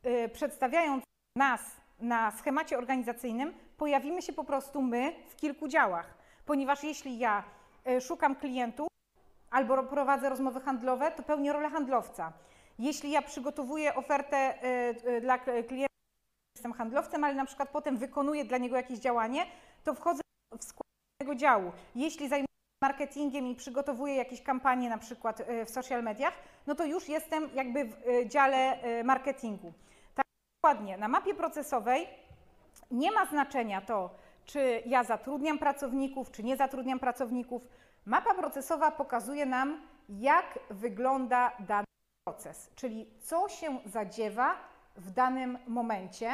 [0.05, 1.03] y, przedstawiając
[1.35, 1.61] nas
[1.99, 6.13] na schemacie organizacyjnym, pojawimy się po prostu my w kilku działach.
[6.45, 7.43] Ponieważ jeśli ja
[7.87, 8.87] y, szukam klientów
[9.51, 12.33] albo ro- prowadzę rozmowy handlowe, to pełnię rolę handlowca.
[12.79, 15.93] Jeśli ja przygotowuję ofertę y, y, dla klienta
[16.55, 19.45] jestem handlowcem, ale na przykład potem wykonuję dla niego jakieś działanie,
[19.83, 20.21] to wchodzę
[20.59, 20.87] w skład
[21.21, 21.71] tego działu.
[21.95, 26.33] Jeśli zajmuję się marketingiem i przygotowuję jakieś kampanie na przykład w social mediach,
[26.67, 29.73] no to już jestem jakby w dziale marketingu.
[30.15, 30.25] Tak
[30.57, 32.07] dokładnie, na mapie procesowej
[32.91, 34.09] nie ma znaczenia to,
[34.45, 37.67] czy ja zatrudniam pracowników, czy nie zatrudniam pracowników.
[38.05, 41.85] Mapa procesowa pokazuje nam, jak wygląda dany
[42.27, 44.55] proces, czyli co się zadziewa
[44.95, 46.31] w danym momencie,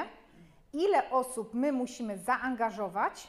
[0.73, 3.27] ile osób my musimy zaangażować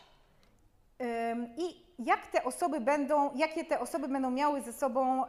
[1.56, 5.24] i jak te osoby będą, jakie te osoby będą miały ze sobą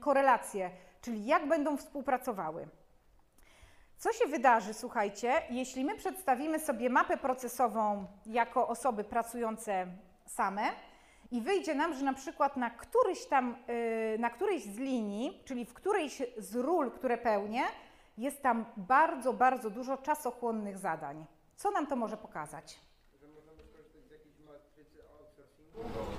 [0.00, 2.68] korelacje, czyli jak będą współpracowały.
[4.00, 9.86] Co się wydarzy, słuchajcie, jeśli my przedstawimy sobie mapę procesową jako osoby pracujące
[10.26, 10.62] same
[11.30, 15.64] i wyjdzie nam, że na przykład na któryś tam, yy, na którejś z linii, czyli
[15.64, 17.62] w którejś z ról, które pełnię,
[18.18, 21.26] jest tam bardzo, bardzo dużo czasochłonnych zadań.
[21.56, 22.80] Co nam to może pokazać?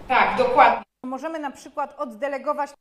[0.08, 0.84] Tak, dokładnie.
[1.06, 2.74] Możemy na przykład oddelegować,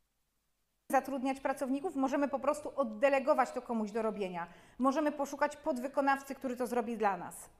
[0.90, 4.46] zatrudniać pracowników, możemy po prostu oddelegować to komuś do robienia.
[4.78, 7.50] Możemy poszukać podwykonawcy, który to zrobi dla nas.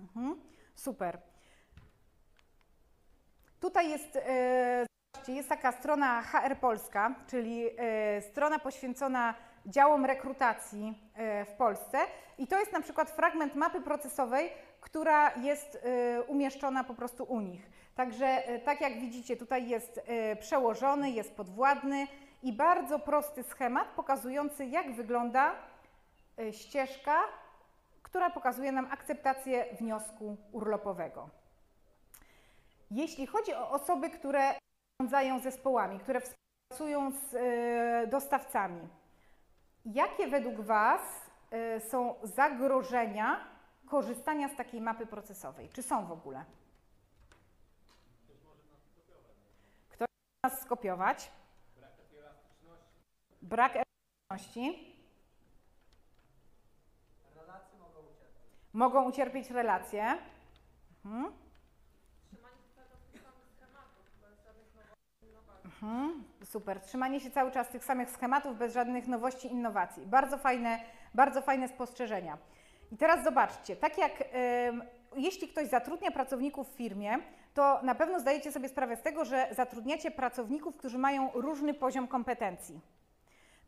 [0.00, 0.40] Mhm.
[0.74, 1.18] Super.
[3.62, 4.86] Tutaj jest, e,
[5.28, 9.34] jest taka strona HR Polska, czyli e, strona poświęcona
[9.66, 11.98] działom rekrutacji e, w Polsce
[12.38, 15.78] i to jest na przykład fragment mapy procesowej, która jest
[16.26, 17.70] umieszczona po prostu u nich.
[17.94, 20.00] Także tak jak widzicie, tutaj jest
[20.40, 22.06] przełożony, jest podwładny
[22.42, 25.54] i bardzo prosty schemat pokazujący jak wygląda
[26.38, 27.20] e, ścieżka,
[28.02, 31.28] która pokazuje nam akceptację wniosku urlopowego.
[32.90, 34.54] Jeśli chodzi o osoby, które
[35.00, 38.88] zarządzają zespołami, które współpracują z e, dostawcami,
[39.84, 41.00] jakie według Was
[41.50, 43.44] e, są zagrożenia
[43.86, 45.68] korzystania z takiej mapy procesowej?
[45.68, 46.44] Czy są w ogóle?
[49.90, 50.08] Ktoś
[50.44, 51.32] może nas skopiować?
[53.42, 54.96] Brak elastyczności.
[57.34, 58.42] Relacje mogą ucierpieć.
[58.72, 60.18] Mogą ucierpieć relacje.
[61.04, 61.32] Mhm.
[65.82, 66.80] Mhm, super.
[66.80, 70.06] Trzymanie się cały czas tych samych schematów bez żadnych nowości, innowacji.
[70.06, 70.80] Bardzo fajne,
[71.14, 72.38] bardzo fajne spostrzeżenia.
[72.92, 74.12] I teraz zobaczcie, tak jak
[75.16, 77.18] jeśli ktoś zatrudnia pracowników w firmie,
[77.54, 82.08] to na pewno zdajecie sobie sprawę z tego, że zatrudniacie pracowników, którzy mają różny poziom
[82.08, 82.80] kompetencji.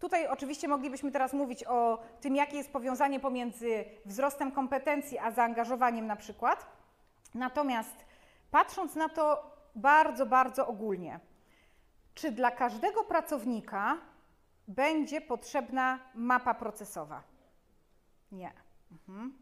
[0.05, 6.07] Tutaj oczywiście moglibyśmy teraz mówić o tym, jakie jest powiązanie pomiędzy wzrostem kompetencji a zaangażowaniem
[6.07, 6.67] na przykład.
[7.35, 8.05] Natomiast
[8.51, 11.21] patrząc na to bardzo, bardzo ogólnie,
[12.15, 13.99] czy dla każdego pracownika
[14.69, 17.23] będzie potrzebna mapa procesowa?
[18.33, 18.53] Nie.
[18.93, 19.39] Mhm.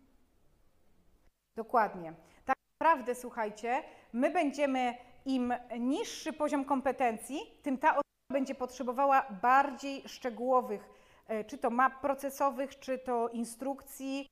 [1.56, 2.12] Dokładnie.
[2.44, 4.94] Tak naprawdę, słuchajcie, my będziemy,
[5.24, 10.90] im niższy poziom kompetencji, tym ta będzie potrzebowała bardziej szczegółowych,
[11.28, 14.26] e, czy to map procesowych, czy to instrukcji,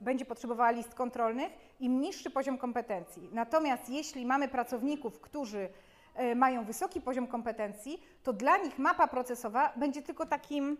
[0.00, 3.28] będzie potrzebowała list kontrolnych, im niższy poziom kompetencji.
[3.32, 5.68] Natomiast jeśli mamy pracowników, którzy
[6.14, 10.76] e, mają wysoki poziom kompetencji, to dla nich mapa procesowa będzie tylko takim,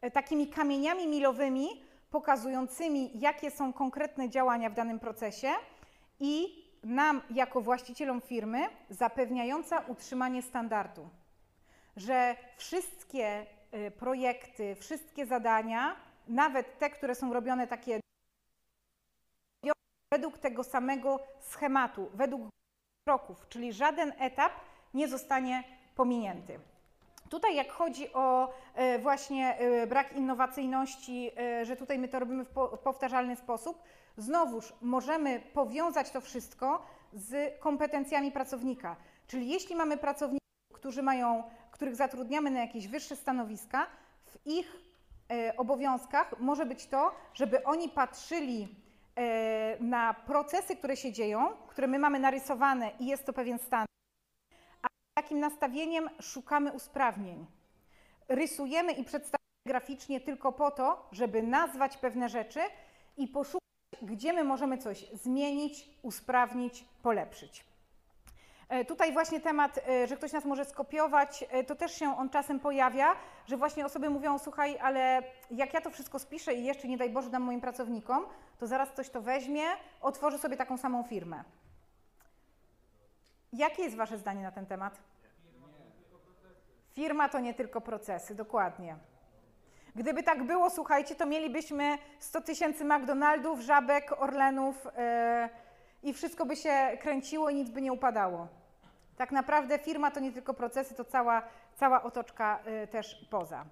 [0.00, 1.68] e, takimi kamieniami milowymi,
[2.10, 5.48] pokazującymi, jakie są konkretne działania w danym procesie
[6.20, 8.58] i nam, jako właścicielom firmy,
[8.90, 11.08] zapewniająca utrzymanie standardu.
[11.98, 15.96] Że wszystkie y, projekty, wszystkie zadania,
[16.28, 18.00] nawet te, które są robione takie
[20.14, 22.48] według tego samego schematu, według
[23.04, 24.52] kroków, czyli żaden etap
[24.94, 25.64] nie zostanie
[25.96, 26.60] pominięty.
[27.28, 31.30] Tutaj jak chodzi o e, właśnie e, brak innowacyjności,
[31.62, 33.82] że tutaj my to robimy w po- powtarzalny sposób,
[34.16, 36.82] znowuż możemy powiązać to wszystko
[37.12, 38.96] z kompetencjami pracownika.
[39.26, 40.38] Czyli jeśli mamy pracowników,
[40.74, 41.42] którzy mają,
[41.78, 43.86] których zatrudniamy na jakieś wyższe stanowiska,
[44.24, 44.76] w ich
[45.30, 48.68] e, obowiązkach może być to, żeby oni patrzyli
[49.16, 53.86] e, na procesy, które się dzieją, które my mamy narysowane i jest to pewien stan,
[55.14, 57.46] takim nastawieniem szukamy usprawnień.
[58.28, 62.60] Rysujemy i przedstawiamy graficznie tylko po to, żeby nazwać pewne rzeczy
[63.16, 63.60] i poszukać,
[64.02, 67.67] gdzie my możemy coś zmienić, usprawnić, polepszyć.
[68.68, 72.30] E, Tutaj właśnie temat, e, że ktoś nas może skopiować, e, to też się on
[72.30, 76.88] czasem pojawia, że właśnie osoby mówią, słuchaj, ale jak ja to wszystko spiszę i jeszcze
[76.88, 78.26] nie daj Boże dam moim pracownikom,
[78.58, 79.64] to zaraz ktoś to weźmie,
[80.00, 81.44] otworzy sobie taką samą firmę.
[83.52, 84.98] Jakie jest Wasze zdanie na ten temat?
[86.94, 88.96] Firma to nie tylko procesy, dokładnie.
[89.94, 95.48] Gdyby tak było, słuchajcie, to mielibyśmy 100 tysięcy McDonaldów, żabek, Orlenów e,
[96.02, 98.57] i wszystko by się kręciło i nic by nie upadało.
[99.18, 101.42] Tak naprawdę firma to nie tylko procesy, to cała,
[101.76, 103.64] cała otoczka e, też poza.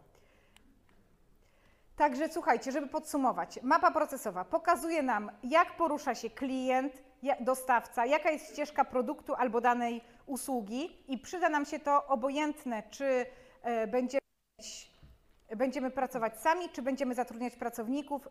[1.96, 6.92] Także słuchajcie, żeby podsumować, mapa procesowa pokazuje nam, jak porusza się klient,
[7.40, 13.26] dostawca, jaka jest ścieżka produktu albo danej usługi i przyda nam się to obojętne, czy
[13.62, 14.20] e, będziemy,
[15.56, 18.28] będziemy pracować sami, czy będziemy zatrudniać pracowników,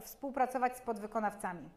[0.00, 1.70] współpracować z podwykonawcami.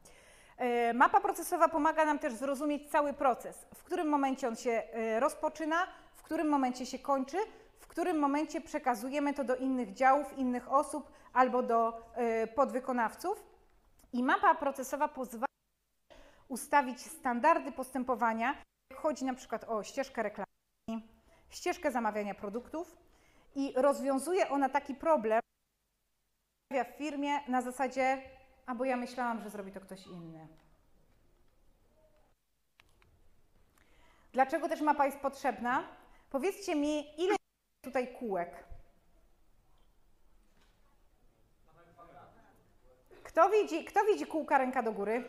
[0.62, 5.20] E, Mapa procesowa pomaga nam też zrozumieć cały proces, w którym momencie on się e,
[5.20, 7.38] rozpoczyna, w którym momencie się kończy,
[7.80, 13.44] w którym momencie przekazujemy to do innych działów, innych osób albo do e, podwykonawców.
[14.14, 15.46] I mapa procesowa pozwala
[16.48, 18.56] ustawić standardy postępowania,
[18.96, 20.48] chodzi na przykład o ścieżkę reklamy,
[21.50, 22.98] ścieżkę zamawiania produktów
[23.56, 25.42] i rozwiązuje ona taki problem
[26.72, 28.22] w firmie na zasadzie,
[28.72, 30.48] a bo ja myślałam, że zrobi to ktoś inny.
[34.34, 35.84] Dlaczego też mapa jest potrzebna?
[36.30, 37.36] Powiedzcie mi, ile
[37.82, 38.64] tutaj kółek?
[43.24, 45.24] Kto widzi, kto widzi kółka ręka do góry?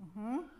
[0.00, 0.50] Mhm.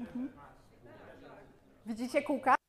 [0.00, 0.32] Mhm.
[1.86, 2.59] Widzicie kółka?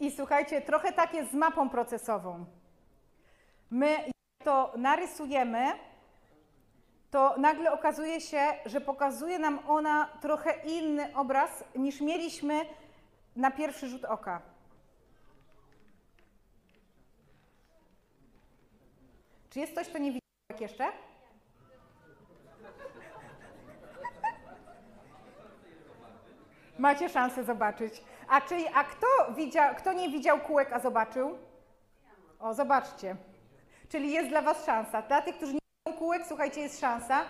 [0.00, 2.44] I słuchajcie, trochę tak jest z mapą procesową.
[3.70, 3.96] My
[4.44, 5.72] to narysujemy,
[7.10, 12.60] to nagle okazuje się, że pokazuje nam ona trochę inny obraz niż mieliśmy
[13.36, 14.42] na pierwszy rzut oka.
[19.50, 20.92] Czy jest ktoś, kto nie widzi jak jeszcze?
[26.78, 28.02] Macie szansę zobaczyć.
[28.28, 31.38] A, czyli, a kto, widział, kto nie widział kółek, a zobaczył?
[32.40, 33.16] O, zobaczcie.
[33.88, 35.02] Czyli jest dla Was szansa.
[35.02, 37.24] Dla tych, którzy nie widzą kółek, słuchajcie, jest szansa.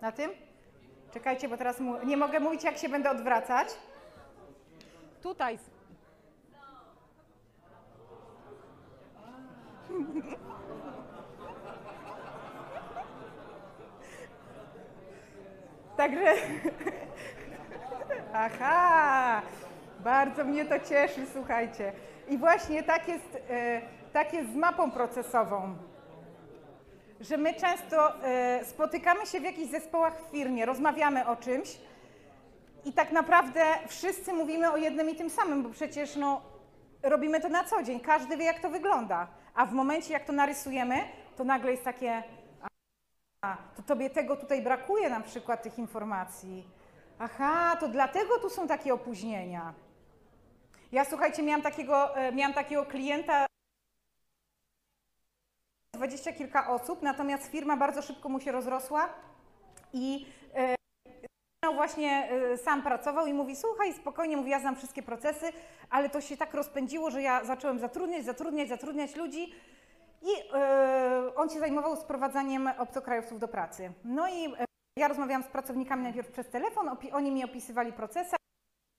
[0.00, 0.30] Na tym?
[1.12, 3.68] Czekajcie, bo teraz mu, nie mogę mówić, jak się będę odwracać.
[5.22, 5.58] Tutaj.
[15.96, 16.34] Także.
[18.34, 19.42] Aha!
[20.00, 21.92] Bardzo mnie to cieszy, słuchajcie.
[22.28, 23.80] I właśnie tak jest, e,
[24.12, 25.76] tak jest z mapą procesową.
[27.20, 31.78] Że my często e, spotykamy się w jakichś zespołach w firmie, rozmawiamy o czymś
[32.84, 36.40] i tak naprawdę wszyscy mówimy o jednym i tym samym, bo przecież no,
[37.02, 39.26] robimy to na co dzień, każdy wie jak to wygląda.
[39.54, 40.94] A w momencie jak to narysujemy,
[41.36, 42.22] to nagle jest takie,
[43.46, 46.64] a, to tobie tego tutaj brakuje na przykład tych informacji.
[47.18, 49.74] Aha, to dlatego tu są takie opóźnienia.
[50.92, 53.46] Ja słuchajcie, miałam takiego, e, miałam takiego klienta,
[55.94, 59.08] dwadzieścia kilka osób, natomiast firma bardzo szybko mu się rozrosła
[59.92, 60.74] i e,
[61.64, 65.52] no właśnie e, sam pracował i mówi, słuchaj, spokojnie, mówi, ja znam wszystkie procesy,
[65.90, 69.52] ale to się tak rozpędziło, że ja zacząłem zatrudniać, zatrudniać, zatrudniać ludzi
[70.22, 73.92] i e, on się zajmował sprowadzaniem obcokrajowców do pracy.
[74.04, 74.64] No i e,
[74.96, 78.36] ja rozmawiałam z pracownikami najpierw przez telefon, oni mi opisywali procesy,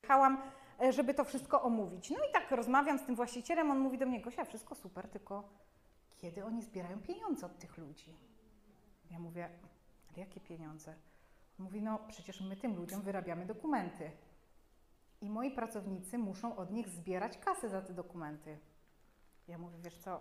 [0.02, 0.42] jechałam,
[0.80, 2.10] e, żeby to wszystko omówić.
[2.10, 5.48] No i tak rozmawiam z tym właścicielem, on mówi do mnie, Gosia, wszystko super, tylko
[6.18, 8.14] kiedy oni zbierają pieniądze od tych ludzi?
[9.10, 9.48] Ja mówię,
[10.08, 10.94] ale jakie pieniądze?
[11.58, 14.10] On mówi, no przecież my tym ludziom wyrabiamy dokumenty.
[15.20, 18.58] I moi pracownicy muszą od nich zbierać kasę za te dokumenty.
[19.48, 20.20] Ja mówię, wiesz co,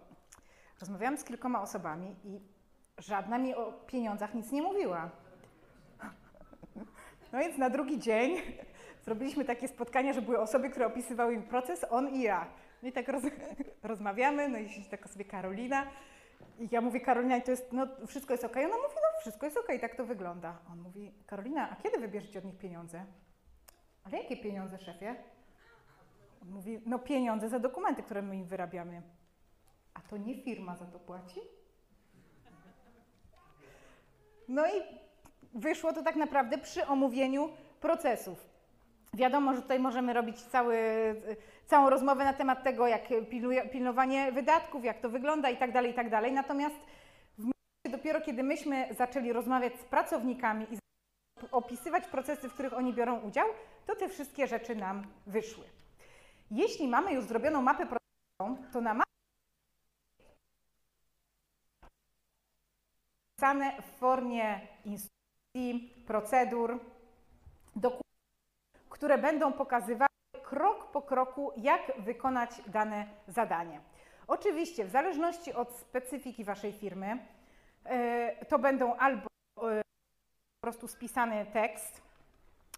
[0.79, 2.39] rozmawiałam z kilkoma osobami i
[2.97, 5.09] żadna mi o pieniądzach nic nie mówiła.
[7.33, 8.41] No więc na drugi dzień
[9.01, 12.47] zrobiliśmy takie spotkania, że były osoby, które opisywały mi proces, on i ja.
[12.83, 13.23] No i tak roz,
[13.83, 15.87] rozmawiamy, no i siedzi taka sobie Karolina.
[16.59, 18.65] I ja mówię, Karolina, to jest, no wszystko jest okej?
[18.65, 20.57] Ona mówi, no wszystko jest okej, tak to wygląda.
[20.71, 23.05] On mówi, Karolina, a kiedy wybierzecie od nich pieniądze?
[24.03, 25.15] Ale jakie pieniądze, szefie?
[26.41, 29.01] On mówi, no pieniądze za dokumenty, które my im wyrabiamy.
[29.97, 31.39] A to nie firma za to płaci?
[34.47, 34.81] No i
[35.53, 37.49] wyszło to tak naprawdę przy omówieniu
[37.81, 38.47] procesów.
[39.13, 40.77] Wiadomo, że tutaj możemy robić cały,
[41.65, 43.01] całą rozmowę na temat tego, jak
[43.71, 46.31] pilnowanie wydatków, jak to wygląda i tak dalej, i tak dalej.
[46.31, 46.75] Natomiast
[47.37, 50.77] w momencie dopiero kiedy myśmy zaczęli rozmawiać z pracownikami i
[51.51, 53.47] opisywać procesy, w których oni biorą udział,
[53.85, 55.65] to te wszystkie rzeczy nam wyszły.
[56.51, 59.06] Jeśli mamy już zrobioną mapę procesową, to na mapie
[63.37, 66.79] pisane w formie instrukcji, procedur,
[67.75, 70.09] dokumentów, które będą pokazywały
[70.43, 73.81] krok po kroku, jak wykonać dane zadanie.
[74.27, 77.27] Oczywiście, w zależności od specyfiki Waszej firmy,
[77.85, 79.81] e, to będą albo e,
[80.61, 82.01] po prostu spisany tekst,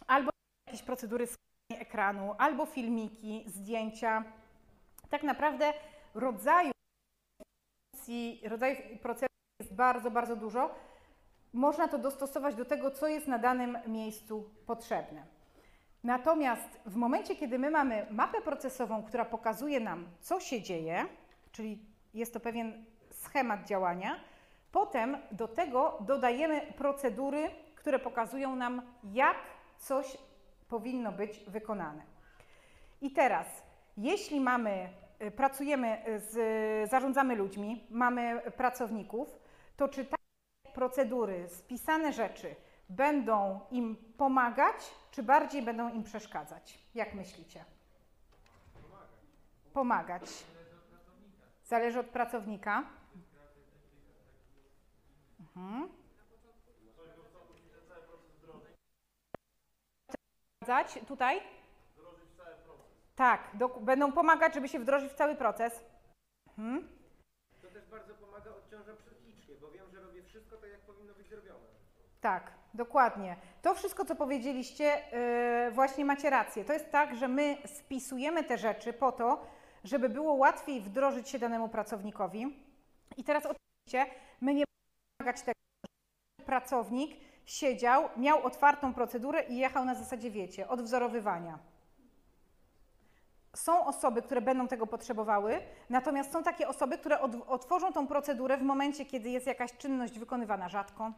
[0.07, 0.29] albo
[0.67, 4.23] jakieś procedury skanowania ekranu, albo filmiki, zdjęcia.
[5.09, 5.73] Tak naprawdę
[6.15, 6.71] rodzaju
[8.43, 9.29] rodzajów procesów
[9.59, 10.75] jest bardzo, bardzo dużo.
[11.53, 15.23] Można to dostosować do tego, co jest na danym miejscu potrzebne.
[16.03, 21.05] Natomiast w momencie, kiedy my mamy mapę procesową, która pokazuje nam, co się dzieje,
[21.51, 24.19] czyli jest to pewien schemat działania,
[24.71, 29.37] potem do tego dodajemy procedury, które pokazują nam, jak
[29.77, 30.17] coś
[30.67, 32.01] powinno być wykonane.
[33.01, 33.47] I teraz,
[33.97, 34.89] jeśli mamy,
[35.21, 39.39] y, pracujemy z, zarządzamy ludźmi, mamy pracowników,
[39.79, 42.55] to czy takie procedury, spisane rzeczy
[42.89, 44.75] będą im pomagać,
[45.11, 46.79] czy bardziej będą im przeszkadzać?
[46.95, 47.65] Jak myślicie?
[49.73, 50.43] Pomagać.
[51.63, 52.83] Zależy od pracownika.
[55.39, 55.89] Mhm.
[61.07, 61.41] Tutaj?
[63.15, 65.83] Tak, do, będą pomagać, żeby się wdrożyć w cały proces.
[66.47, 66.99] Mhm.
[67.61, 71.27] To też bardzo pomaga, odciąża psychicznie, bo wiem, że robię wszystko tak, jak powinno być
[71.27, 71.65] zrobione.
[72.21, 73.35] Tak, dokładnie.
[73.61, 75.01] To wszystko, co powiedzieliście,
[75.65, 76.65] yy, właśnie macie rację.
[76.65, 79.47] To jest tak, że my spisujemy te rzeczy po to,
[79.83, 82.63] żeby było łatwiej wdrożyć się danemu pracownikowi.
[83.17, 84.63] I teraz oczywiście my nie
[85.17, 91.59] pomagać tego, żeby pracownik siedział, miał otwartą procedurę i jechał na zasadzie, wiecie, odwzorowywania.
[93.55, 98.61] Są osoby, które będą tego potrzebowały, natomiast są takie osoby, które otworzą tą procedurę w
[98.61, 101.11] momencie, kiedy jest jakaś czynność wykonywana rzadko,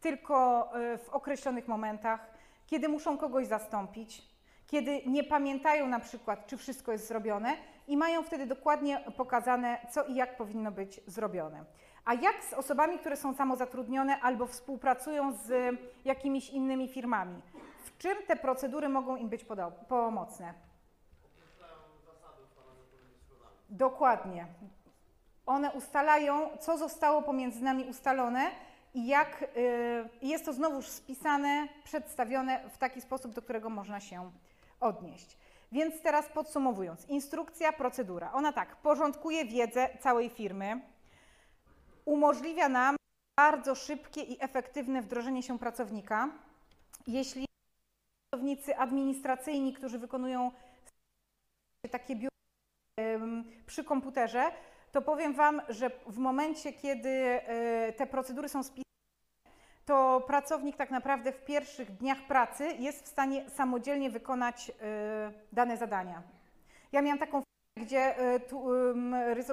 [0.00, 2.30] tylko e, w określonych momentach,
[2.66, 4.22] kiedy muszą kogoś zastąpić,
[4.66, 7.56] kiedy nie pamiętają na przykład, czy wszystko jest zrobione
[7.88, 11.64] i mają wtedy dokładnie pokazane, co i jak powinno być zrobione.
[12.04, 17.40] A jak z osobami, które są samozatrudnione albo współpracują z jakimiś innymi firmami?
[17.84, 19.46] W czym te procedury mogą im być
[19.88, 20.69] pomocne?
[23.70, 24.46] Dokładnie.
[25.46, 28.50] One ustalają, co zostało pomiędzy nami ustalone
[28.94, 34.30] i jak y, jest to znowuż spisane, przedstawione w taki sposób, do którego można się
[34.80, 35.36] odnieść.
[35.72, 38.32] Więc teraz podsumowując, instrukcja, procedura.
[38.32, 40.80] Ona tak, porządkuje wiedzę całej firmy,
[42.04, 42.96] umożliwia nam
[43.40, 46.28] bardzo szybkie i efektywne wdrożenie się pracownika.
[47.06, 47.46] Jeśli
[48.30, 50.52] pracownicy administracyjni, którzy wykonują
[51.90, 52.29] takie biuro
[53.66, 54.50] przy komputerze,
[54.92, 58.84] to powiem Wam, że w momencie, kiedy e, te procedury są spisane,
[59.86, 65.76] to pracownik tak naprawdę w pierwszych dniach pracy jest w stanie samodzielnie wykonać e, dane
[65.76, 66.22] zadania.
[66.92, 67.42] Ja miałam taką
[67.76, 68.40] gdzie e,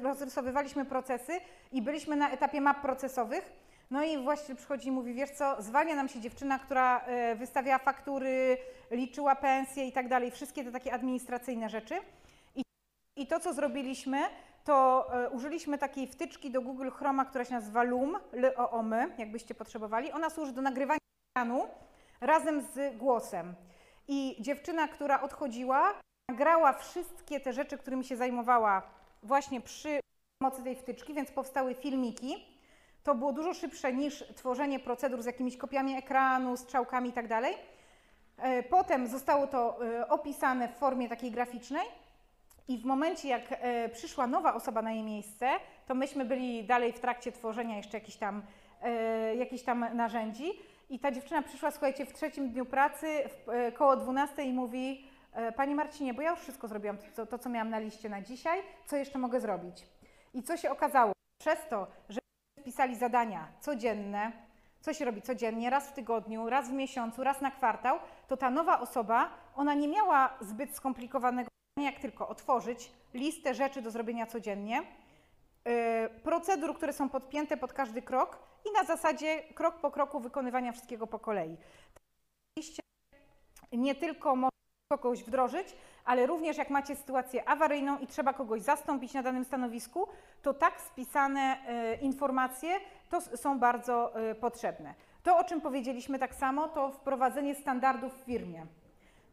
[0.01, 1.33] rozrysowywaliśmy procesy
[1.71, 3.51] i byliśmy na etapie map procesowych.
[3.91, 8.57] No i właśnie przychodzi i mówi, wiesz co, zwalnia nam się dziewczyna, która wystawiała faktury,
[8.91, 11.95] liczyła pensje i tak dalej, wszystkie te takie administracyjne rzeczy.
[13.18, 14.18] I, to, co zrobiliśmy,
[14.63, 20.11] to e, użyliśmy takiej wtyczki do Google Chroma, która się nazywa Loom, LOOM, jakbyście potrzebowali.
[20.11, 20.99] Ona służy do nagrywania
[21.36, 21.68] ekranu
[22.22, 23.55] razem z głosem.
[24.07, 25.93] I dziewczyna, która odchodziła,
[26.32, 28.82] nagrała wszystkie te rzeczy, którymi się zajmowała
[29.24, 29.99] właśnie przy
[30.39, 32.45] pomocy tej wtyczki, więc powstały filmiki.
[33.03, 37.28] To było dużo szybsze niż tworzenie procedur z jakimiś kopiami ekranu, strzałkami itd.
[37.28, 37.53] Tak
[38.38, 41.88] e, potem zostało to e, opisane w formie takiej graficznej
[42.68, 45.49] i w momencie, jak e, przyszła nowa osoba na jej miejsce,
[45.86, 48.41] to myśmy byli dalej w trakcie tworzenia jeszcze jakichś tam,
[48.82, 50.51] e, jakichś tam narzędzi.
[50.89, 55.05] I ta dziewczyna przyszła, słuchajcie, w trzecim dniu pracy, w, e, koło 12 i mówi:
[55.34, 58.22] e, Pani Marcinie, bo ja już wszystko zrobiłam, to, to, co miałam na liście na
[58.22, 59.88] dzisiaj, co jeszcze mogę zrobić?
[60.34, 61.13] I co się okazało?
[61.41, 62.20] Przez to, że
[62.63, 64.32] pisali zadania codzienne,
[64.82, 68.49] co się robi codziennie, raz w tygodniu, raz w miesiącu, raz na kwartał, to ta
[68.49, 74.82] nowa osoba, ona nie miała zbyt skomplikowanego jak tylko otworzyć listę rzeczy do zrobienia codziennie,
[75.65, 75.73] yy,
[76.23, 81.07] procedur, które są podpięte pod każdy krok i na zasadzie krok po kroku wykonywania wszystkiego
[81.07, 81.57] po kolei.
[83.71, 84.57] Nie tylko można
[84.89, 85.75] kogoś wdrożyć,
[86.05, 90.07] ale również jak macie sytuację awaryjną i trzeba kogoś zastąpić na danym stanowisku,
[90.41, 91.57] to tak spisane
[91.93, 94.93] y, informacje to są bardzo y, potrzebne.
[95.23, 98.65] To, o czym powiedzieliśmy tak samo, to wprowadzenie standardów w firmie.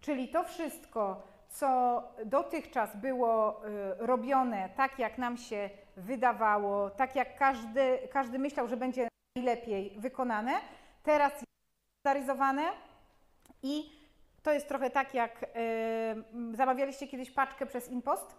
[0.00, 1.22] Czyli to wszystko,
[1.54, 8.68] co dotychczas było y, robione tak, jak nam się wydawało, tak jak każdy, każdy myślał,
[8.68, 10.52] że będzie najlepiej wykonane,
[11.02, 11.44] teraz jest
[12.00, 12.62] standaryzowane
[13.62, 14.04] i
[14.42, 18.34] to jest trochę tak, jak y, zamawialiście kiedyś paczkę przez InPost.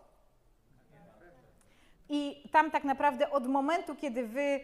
[2.09, 4.61] I tam tak naprawdę od momentu, kiedy wy, y,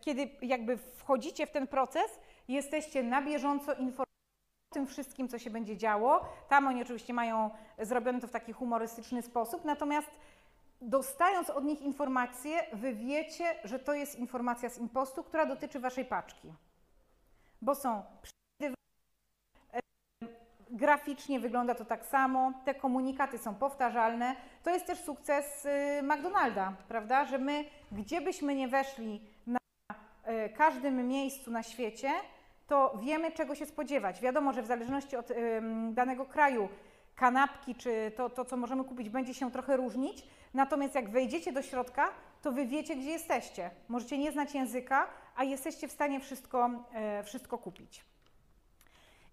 [0.00, 4.11] kiedy jakby wchodzicie w ten proces, jesteście na bieżąco informowani
[4.72, 6.20] tym wszystkim, co się będzie działo.
[6.48, 10.10] Tam oni oczywiście mają zrobione to w taki humorystyczny sposób, natomiast
[10.80, 16.04] dostając od nich informację, wy wiecie, że to jest informacja z impostu, która dotyczy waszej
[16.04, 16.52] paczki.
[17.62, 18.02] Bo są
[20.72, 24.36] graficznie wygląda to tak samo, te komunikaty są powtarzalne.
[24.62, 27.24] To jest też sukces y, McDonalda, prawda?
[27.24, 29.58] Że my, gdzie byśmy nie weszli na
[30.46, 32.10] y, każdym miejscu na świecie,
[32.72, 34.20] to wiemy, czego się spodziewać.
[34.20, 35.28] Wiadomo, że w zależności od
[35.90, 36.68] danego kraju
[37.14, 40.26] kanapki czy to, to, co możemy kupić, będzie się trochę różnić.
[40.54, 42.08] Natomiast jak wejdziecie do środka,
[42.42, 43.70] to wy wiecie, gdzie jesteście.
[43.88, 45.06] Możecie nie znać języka,
[45.36, 48.04] a jesteście w stanie wszystko, e, wszystko kupić.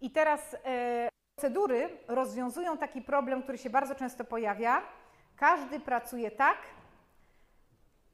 [0.01, 4.81] I teraz e, procedury rozwiązują taki problem, który się bardzo często pojawia.
[5.35, 6.57] Każdy pracuje tak,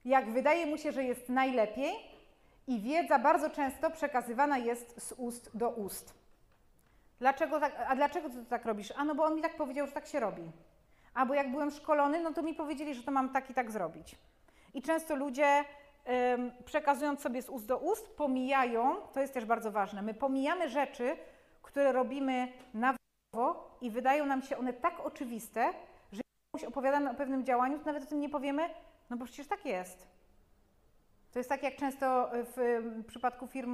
[0.05, 2.14] jak wydaje mu się, że jest najlepiej,
[2.67, 6.13] i wiedza bardzo często przekazywana jest z ust do ust.
[7.19, 8.93] Dlaczego tak, a dlaczego ty to tak robisz?
[8.97, 10.51] A no bo on mi tak powiedział, że tak się robi.
[11.13, 14.15] Albo jak byłem szkolony, no to mi powiedzieli, że to mam tak i tak zrobić.
[14.73, 15.65] I często ludzie
[16.33, 20.69] ym, przekazując sobie z ust do ust, pomijają, to jest też bardzo ważne, my pomijamy
[20.69, 21.17] rzeczy,
[21.61, 22.95] które robimy na
[23.81, 25.73] i wydają nam się one tak oczywiste,
[26.11, 26.21] że
[26.53, 28.69] jeśli opowiadamy o pewnym działaniu, to nawet o tym nie powiemy,
[29.09, 30.14] no bo przecież tak jest.
[31.35, 33.73] To jest tak jak często w przypadku firm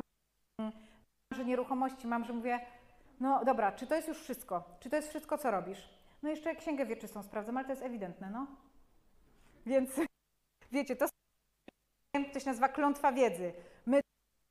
[1.34, 2.60] że nieruchomości mam, że mówię,
[3.20, 4.64] no dobra, czy to jest już wszystko?
[4.80, 5.90] Czy to jest wszystko, co robisz?
[6.22, 8.48] No jeszcze księgę wieczystą sprawdzam, ale to jest ewidentne, no.
[9.66, 9.90] Więc
[10.72, 11.06] wiecie, to,
[12.34, 13.54] to się nazywa klątwa wiedzy.
[13.86, 14.02] My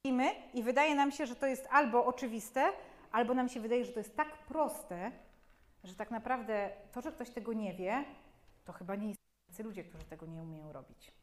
[0.05, 2.73] mówimy i wydaje nam się, że to jest albo oczywiste,
[3.13, 5.13] albo nam się wydaje, że to jest tak proste,
[5.85, 8.05] że tak naprawdę to, że ktoś tego nie wie,
[8.65, 11.20] to chyba nie istnieją ludzie, którzy tego nie umieją robić.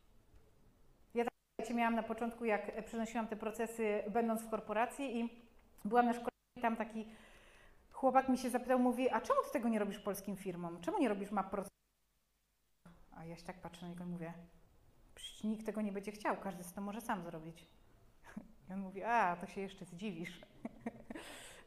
[1.68, 5.30] Tak miałam na początku, jak przenosiłam te procesy, będąc w korporacji i
[5.86, 6.30] byłam na szkole
[6.62, 7.08] tam taki
[7.92, 10.82] chłopak mi się zapytał, mówi, a czemu ty tego nie robisz polskim firmom?
[10.82, 11.78] Czemu nie robisz map procesów?
[13.12, 14.34] A ja się tak patrzę na niego i mówię,
[15.16, 17.66] przecież nikt tego nie będzie chciał, każdy to może sam zrobić.
[18.70, 20.42] I on mówi, a, to się jeszcze zdziwisz.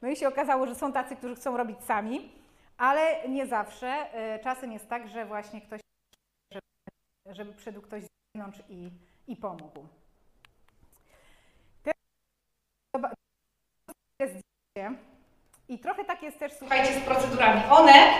[0.03, 2.33] No i się okazało, że są tacy, którzy chcą robić sami,
[2.77, 4.15] ale nie zawsze.
[4.15, 5.81] E, czasem jest tak, że właśnie ktoś,
[6.53, 8.91] żeby, żeby przyszedł ktoś z zewnątrz i,
[9.31, 9.87] i pomógł.
[15.69, 17.63] I trochę tak jest też, słuchajcie, z procedurami.
[17.71, 18.13] One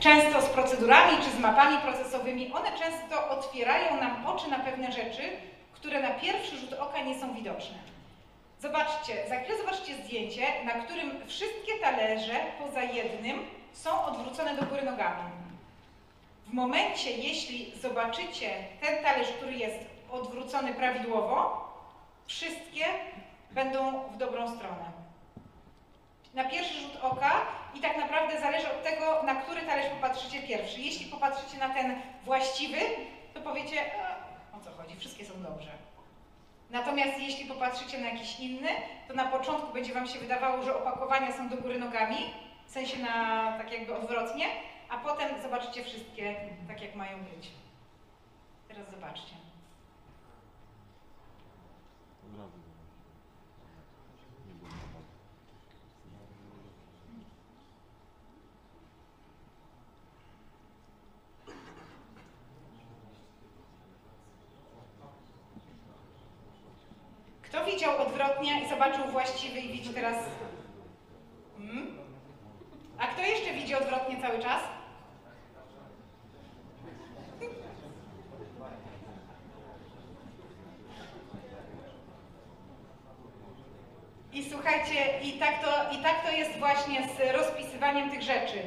[0.00, 5.22] często z procedurami czy z mapami procesowymi, one często otwierają nam oczy na pewne rzeczy,
[5.72, 7.76] które na pierwszy rzut oka nie są widoczne.
[8.60, 13.38] Zobaczcie, za chwilę zobaczcie zdjęcie, na którym wszystkie talerze poza jednym
[13.72, 15.30] są odwrócone do góry nogami.
[16.46, 18.50] W momencie, jeśli zobaczycie
[18.80, 21.64] ten talerz, który jest odwrócony prawidłowo,
[22.26, 22.84] wszystkie
[23.50, 24.92] będą w dobrą stronę.
[26.34, 27.32] Na pierwszy rzut oka
[27.74, 30.80] i tak naprawdę zależy od tego, na który talerz popatrzycie pierwszy.
[30.80, 32.78] Jeśli popatrzycie na ten właściwy,
[33.34, 33.90] to powiecie,
[34.56, 35.70] o co chodzi, wszystkie są dobrze.
[36.70, 38.68] Natomiast jeśli popatrzycie na jakiś inny,
[39.08, 42.16] to na początku będzie Wam się wydawało, że opakowania są do góry nogami,
[42.66, 44.46] w sensie na tak jakby odwrotnie,
[44.88, 46.36] a potem zobaczycie wszystkie
[46.68, 47.50] tak, jak mają być.
[48.68, 49.43] Teraz zobaczcie.
[67.42, 70.16] Kto widział odwrotnie i zobaczył właściwy i widzi teraz...
[71.58, 71.98] Hmm?
[72.98, 74.60] A kto jeszcze widzi odwrotnie cały czas?
[84.34, 88.58] I słuchajcie, i tak, to, i tak to jest właśnie z rozpisywaniem tych rzeczy.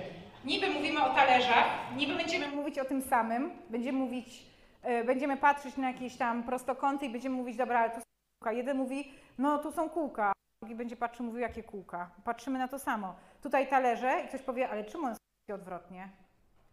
[0.45, 1.65] Niby mówimy o talerzach,
[1.95, 4.43] niby będziemy mówić o tym samym, będziemy mówić,
[4.83, 8.01] yy, będziemy patrzeć na jakieś tam prostokąty i będziemy mówić, dobra, ale to
[8.39, 8.51] kółka.
[8.51, 12.11] Jeden mówi, no tu są kółka, drugi będzie patrzył, mówił, jakie kółka.
[12.23, 13.15] Patrzymy na to samo.
[13.43, 16.09] Tutaj talerze i ktoś powie, ale czemu one są odwrotnie?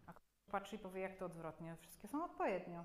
[0.07, 1.75] A ktoś patrzy i powie, jak to odwrotnie?
[1.81, 2.83] Wszystkie są odpowiednio.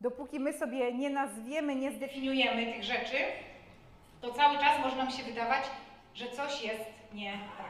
[0.00, 3.16] Dopóki my sobie nie nazwiemy, nie zdefiniujemy tych rzeczy,
[4.20, 5.64] to cały czas może nam się wydawać,
[6.14, 7.68] że coś jest nie tak.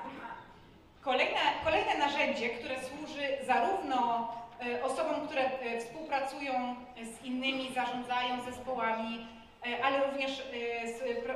[1.00, 4.28] Kolejne, kolejne narzędzie, które służy zarówno
[4.66, 9.26] e, osobom, które e, współpracują z innymi, zarządzają zespołami,
[9.66, 10.42] e, ale również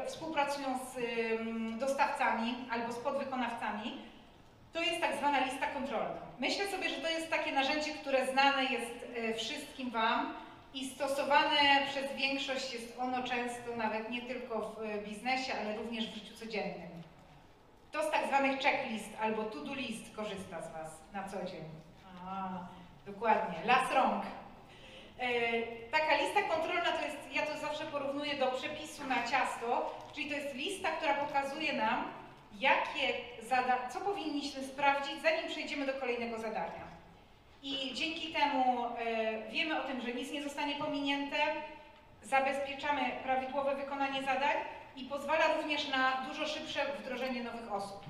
[0.07, 3.99] współpracują z em, dostawcami albo z podwykonawcami,
[4.73, 6.21] to jest tak zwana lista kontrolna.
[6.39, 9.07] Myślę sobie, że to jest takie narzędzie, które znane jest
[9.37, 10.35] wszystkim Wam
[10.75, 16.07] i stosowane przez większość jest ono często nawet nie tylko w e, biznesie, ale również
[16.11, 17.03] w życiu codziennym.
[17.91, 21.65] Kto z tak zwanych checklist albo to-do list korzysta z Was na co dzień?
[22.27, 22.49] A,
[23.07, 24.23] dokładnie, las rąk.
[25.19, 25.29] E,
[25.91, 30.37] taka lista kontrolna to jest, ja to zawsze porównuję do przepisu na ciasto, czyli to
[30.37, 32.05] jest lista, która pokazuje nam,
[32.59, 36.82] jakie zada- co powinniśmy sprawdzić, zanim przejdziemy do kolejnego zadania.
[37.63, 41.37] I dzięki temu e, wiemy o tym, że nic nie zostanie pominięte,
[42.23, 44.57] zabezpieczamy prawidłowe wykonanie zadań
[44.97, 48.05] i pozwala również na dużo szybsze wdrożenie nowych osób.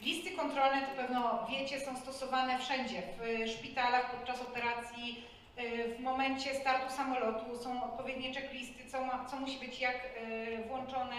[0.00, 5.24] Listy kontrolne, to pewno wiecie, są stosowane wszędzie, w szpitalach podczas operacji,
[5.58, 9.96] y, w momencie startu samolotu są odpowiednie checklisty, co, ma, co musi być jak
[10.68, 11.16] włączone.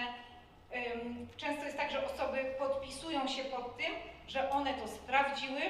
[1.38, 3.92] Często jest tak, że osoby podpisują się pod tym,
[4.28, 5.62] że one to sprawdziły,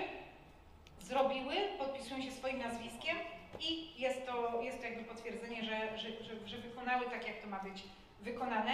[1.08, 3.18] zrobiły, podpisują się swoim nazwiskiem
[3.60, 7.48] i jest to, jest to jakby potwierdzenie, że, że, że, że wykonały tak, jak to
[7.48, 7.84] ma być
[8.22, 8.72] wykonane.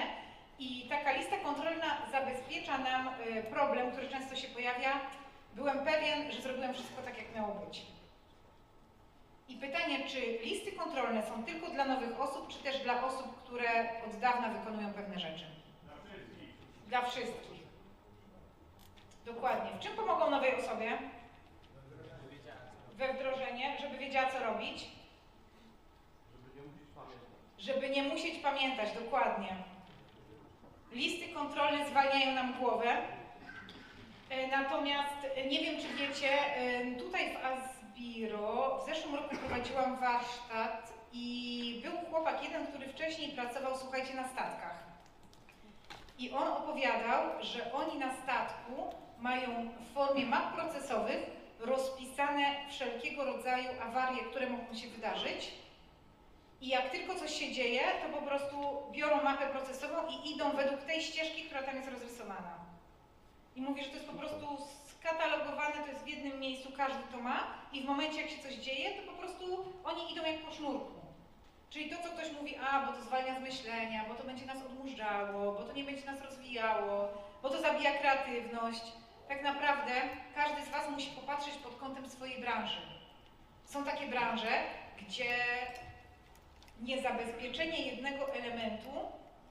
[0.59, 4.99] I taka lista kontrolna zabezpiecza nam y, problem, który często się pojawia.
[5.55, 7.81] Byłem pewien, że zrobiłem wszystko tak, jak miało być.
[9.49, 13.69] I pytanie, czy listy kontrolne są tylko dla nowych osób, czy też dla osób, które
[14.07, 15.45] od dawna wykonują pewne rzeczy?
[16.87, 17.63] Dla wszystkich.
[19.25, 19.71] Dokładnie.
[19.79, 20.97] W czym pomogą nowej osobie?
[22.97, 24.87] We wdrożenie, żeby wiedziała, co robić?
[27.59, 29.55] Żeby nie musieć pamiętać, dokładnie.
[30.91, 32.97] Listy kontrolne zwalniają nam głowę.
[34.29, 39.99] E, Natomiast e, nie wiem, czy wiecie, e, tutaj w Asbiro w zeszłym roku prowadziłam
[39.99, 44.83] warsztat i był chłopak jeden, który wcześniej pracował, słuchajcie, na statkach.
[46.19, 53.69] I on opowiadał, że oni na statku mają w formie map procesowych rozpisane wszelkiego rodzaju
[53.81, 55.51] awarie, które mogą się wydarzyć.
[56.61, 58.55] I jak tylko coś się dzieje, to po prostu
[58.91, 62.53] biorą mapę procesową i idą według tej ścieżki, która tam jest rozrysowana.
[63.55, 67.17] I mówi, że to jest po prostu skatalogowane, to jest w jednym miejscu, każdy to
[67.17, 67.43] ma
[67.73, 69.45] i w momencie jak się coś dzieje, to po prostu
[69.83, 70.91] oni idą jak po sznurku.
[71.69, 74.57] Czyli to, co ktoś mówi, a, bo to zwalnia z myślenia, bo to będzie nas
[74.65, 77.09] odmurzało, bo to nie będzie nas rozwijało,
[77.41, 78.83] bo to zabija kreatywność.
[79.27, 79.91] Tak naprawdę
[80.35, 82.81] każdy z Was musi popatrzeć pod kątem swojej branży.
[83.65, 84.63] Są takie branże,
[84.97, 85.35] gdzie
[86.81, 88.91] niezabezpieczenie jednego elementu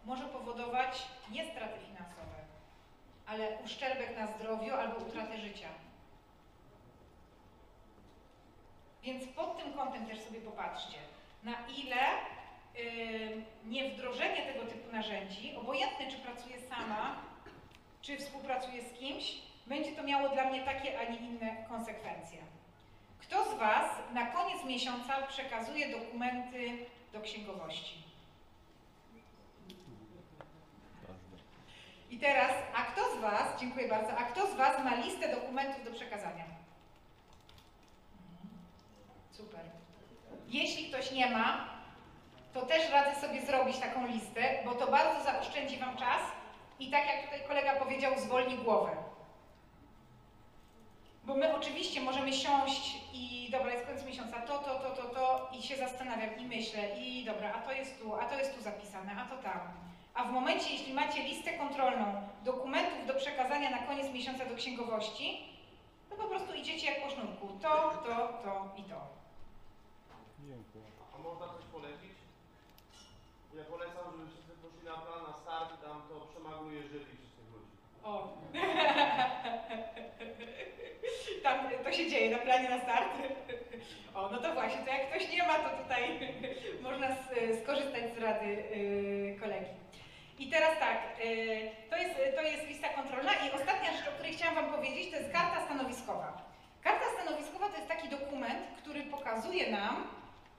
[0.05, 2.37] może powodować nie straty finansowe,
[3.27, 5.69] ale uszczerbek na zdrowiu albo utratę życia.
[9.03, 10.99] Więc pod tym kątem też sobie popatrzcie,
[11.43, 11.97] na ile
[12.75, 17.17] yy, niewdrożenie tego typu narzędzi, obojętne czy pracuję sama,
[18.03, 22.39] czy współpracuję z kimś, będzie to miało dla mnie takie, a nie inne konsekwencje.
[23.19, 28.03] Kto z Was na koniec miesiąca przekazuje dokumenty do księgowości?
[32.11, 35.85] I teraz, a kto z Was, dziękuję bardzo, a kto z Was ma listę dokumentów
[35.85, 36.45] do przekazania?
[39.31, 39.61] Super.
[40.49, 41.69] Jeśli ktoś nie ma,
[42.53, 46.23] to też radzę sobie zrobić taką listę, bo to bardzo zaoszczędzi Wam czas
[46.79, 49.12] i tak jak tutaj kolega powiedział, zwolni głowę.
[51.25, 55.51] Bo my oczywiście możemy siąść i dobra, jest koniec miesiąca, to, to, to, to, to
[55.59, 58.63] i się zastanawiam i myślę i dobra, a to jest tu, a to jest tu
[58.63, 59.61] zapisane, a to tam.
[60.15, 65.49] A w momencie, jeśli macie listę kontrolną dokumentów do przekazania na koniec miesiąca do księgowości,
[66.11, 67.49] to po prostu idziecie jak po sznurku.
[67.63, 67.69] To,
[68.05, 68.15] to,
[68.45, 69.01] to i to.
[71.15, 72.13] A można coś polecić?
[73.57, 76.33] Ja polecam, żeby wszyscy poszli na plan, na start i tam to
[76.93, 77.22] wszystkich ludzi.
[78.05, 78.29] O.
[81.43, 83.09] Tam to się dzieje na planie na start.
[84.15, 86.19] O, no to właśnie, to jak ktoś nie ma, to tutaj
[86.83, 87.07] można
[87.63, 89.71] skorzystać z rady y, kolegi.
[90.39, 94.33] I teraz tak, y, to jest, to jest lista kontrolna i ostatnia rzecz, o której
[94.33, 96.43] chciałam Wam powiedzieć, to jest karta stanowiskowa.
[96.83, 100.07] Karta stanowiskowa to jest taki dokument, który pokazuje nam,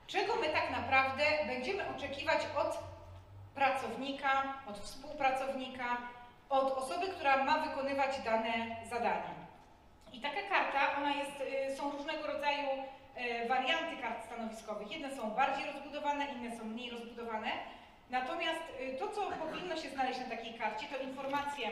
[0.07, 2.77] czego my tak naprawdę będziemy oczekiwać od
[3.55, 5.97] pracownika, od współpracownika,
[6.53, 9.33] od osoby, która ma wykonywać dane zadanie.
[10.13, 11.41] I taka karta, ona jest,
[11.71, 14.91] y, są różnego rodzaju y, warianty kart stanowiskowych.
[14.91, 17.51] Jedne są bardziej rozbudowane, inne są mniej rozbudowane.
[18.09, 21.69] Natomiast y, to, co powinno się znaleźć na takiej karcie, to informacje,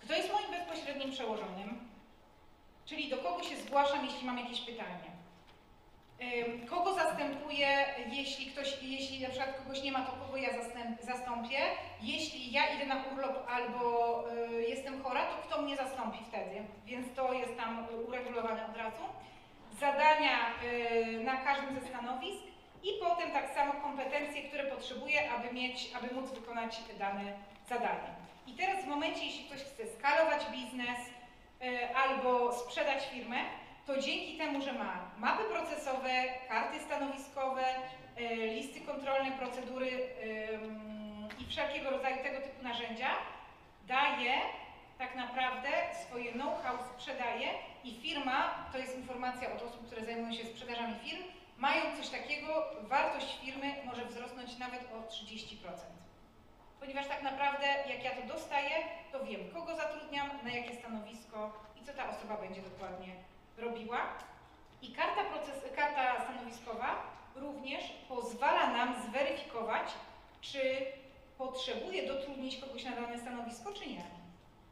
[0.00, 1.90] kto jest moim bezpośrednim przełożonym,
[2.90, 5.09] Czyli do kogo się zgłaszam, jeśli mam jakieś pytanie.
[6.70, 10.50] Kogo zastępuję, jeśli ktoś, jeśli na przykład kogoś nie ma, to kogo ja
[11.02, 11.58] zastąpię?
[12.02, 16.64] Jeśli ja idę na urlop albo y, jestem chora, to kto mnie zastąpi wtedy?
[16.86, 19.02] Więc to jest tam uregulowane od razu.
[19.80, 22.44] Zadania y, na każdym ze stanowisk
[22.82, 27.32] i potem tak samo kompetencje, które potrzebuję, aby mieć, aby móc wykonać dane
[27.68, 28.10] zadanie.
[28.46, 30.98] I teraz w momencie, jeśli ktoś chce skalować biznes
[31.62, 33.36] y, albo sprzedać firmę,
[33.94, 37.64] to dzięki temu, że ma mapy procesowe, karty stanowiskowe,
[38.20, 39.90] y, listy kontrolne, procedury
[41.38, 43.10] i wszelkiego rodzaju tego typu narzędzia,
[43.88, 44.34] daje
[44.98, 45.68] tak naprawdę
[46.06, 47.48] swoje know-how sprzedaje
[47.84, 51.22] i firma, to jest informacja od osób, które zajmują się sprzedażami firm,
[51.58, 55.56] mają coś takiego, wartość firmy może wzrosnąć nawet o 30%.
[56.80, 58.74] Ponieważ tak naprawdę jak ja to dostaję,
[59.12, 63.30] to wiem, kogo zatrudniam, na jakie stanowisko i co ta osoba będzie dokładnie
[63.60, 64.00] robiła.
[64.82, 67.02] I karta, proces, karta stanowiskowa
[67.36, 69.88] również pozwala nam zweryfikować,
[70.40, 70.60] czy
[71.38, 74.02] potrzebuję dotrudnić kogoś na dane stanowisko, czy nie.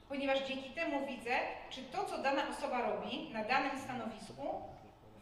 [0.08, 1.38] Ponieważ dzięki temu widzę,
[1.70, 4.62] czy to, co dana osoba robi na danym stanowisku,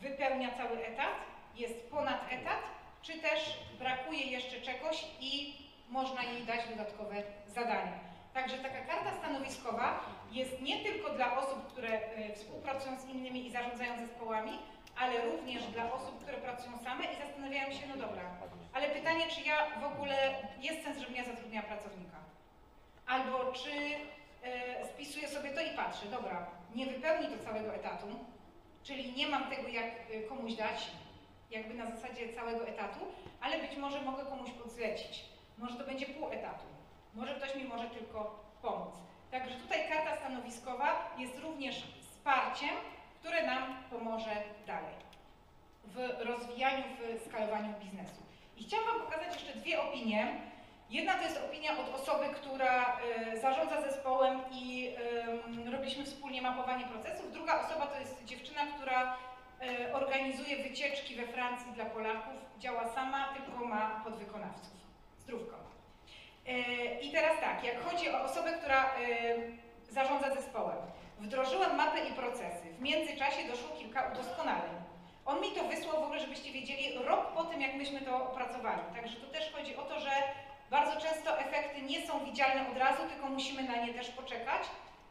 [0.01, 1.15] wypełnia cały etat,
[1.57, 2.59] jest ponad etat,
[3.03, 5.57] czy też brakuje jeszcze czegoś i
[5.89, 8.16] można jej dać dodatkowe zadania.
[8.37, 10.01] Także taka karta stanowiskowa
[10.33, 14.53] jest nie tylko dla osób, które e, współpracują z innymi i zarządzają zespołami,
[14.97, 18.23] ale również dla osób, które pracują same i zastanawiają się, no dobra,
[18.73, 20.17] ale pytanie, czy ja w ogóle
[20.61, 22.17] jest sens, żebym ja zatrudniała pracownika?
[23.07, 23.71] Albo czy
[24.43, 28.07] e, spisuję sobie to i patrzę, dobra, nie wypełni to całego etatu,
[28.83, 30.91] czyli nie mam tego jak e, komuś dać,
[31.51, 33.01] jakby na zasadzie całego etatu,
[33.41, 35.25] ale być może mogę komuś podzlecić.
[35.59, 36.76] Może to będzie pół etatu.
[37.17, 38.95] Może ktoś mi może tylko pomóc.
[39.31, 42.77] Także tutaj karta stanowiskowa jest również wsparciem,
[43.21, 44.95] które nam pomoże dalej
[45.85, 46.85] w rozwijaniu,
[47.21, 48.23] w skalowaniu biznesu.
[48.57, 50.41] I chciałam Wam pokazać jeszcze dwie opinie.
[50.91, 53.01] Jedna to jest opinia od osoby, która
[53.35, 54.95] y, zarządza zespołem i
[55.67, 57.33] y, robiliśmy wspólnie mapowanie procesów.
[57.33, 59.17] Druga osoba to jest dziewczyna, która
[59.63, 62.35] y, organizuje wycieczki we Francji dla Polaków.
[62.59, 64.77] Działa sama, tylko ma podwykonawców.
[65.19, 65.76] Zdrówko.
[66.49, 70.77] Y, I teraz tak, jak chodzi o osobę, która y, zarządza zespołem.
[71.19, 72.67] Wdrożyłam mapy i procesy.
[72.79, 74.71] W międzyczasie doszło kilka udoskonaleń.
[75.25, 78.81] On mi to wysłał w ogóle, żebyście wiedzieli, rok po tym, jak myśmy to opracowali.
[78.95, 80.11] Także tu też chodzi o to, że
[80.71, 84.63] bardzo często efekty nie są widzialne od razu, tylko musimy na nie też poczekać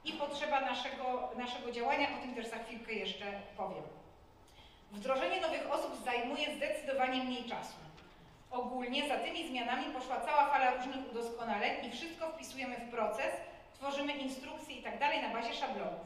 [0.06, 3.26] i potrzeba naszego, naszego działania, o tym też za chwilkę jeszcze
[3.58, 3.84] powiem.
[4.92, 7.85] Wdrożenie nowych osób zajmuje zdecydowanie mniej czasu.
[8.56, 13.34] Ogólnie za tymi zmianami poszła cała fala różnych udoskonaleń i wszystko wpisujemy w proces,
[13.74, 16.06] tworzymy instrukcje i tak na bazie szablonów.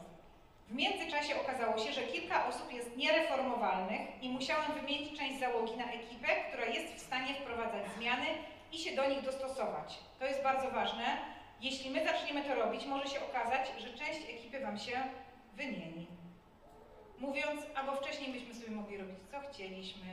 [0.68, 5.92] W międzyczasie okazało się, że kilka osób jest niereformowalnych i musiałem wymienić część załogi na
[5.92, 8.26] ekipę, która jest w stanie wprowadzać zmiany
[8.72, 9.98] i się do nich dostosować.
[10.18, 11.18] To jest bardzo ważne.
[11.60, 15.02] Jeśli my zaczniemy to robić, może się okazać, że część ekipy Wam się
[15.56, 16.06] wymieni.
[17.18, 20.04] Mówiąc, albo wcześniej byśmy sobie mogli robić co chcieliśmy.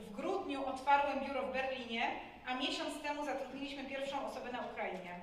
[0.00, 2.10] W grudniu otwarłem biuro w Berlinie,
[2.46, 5.14] a miesiąc temu zatrudniliśmy pierwszą osobę na Ukrainie.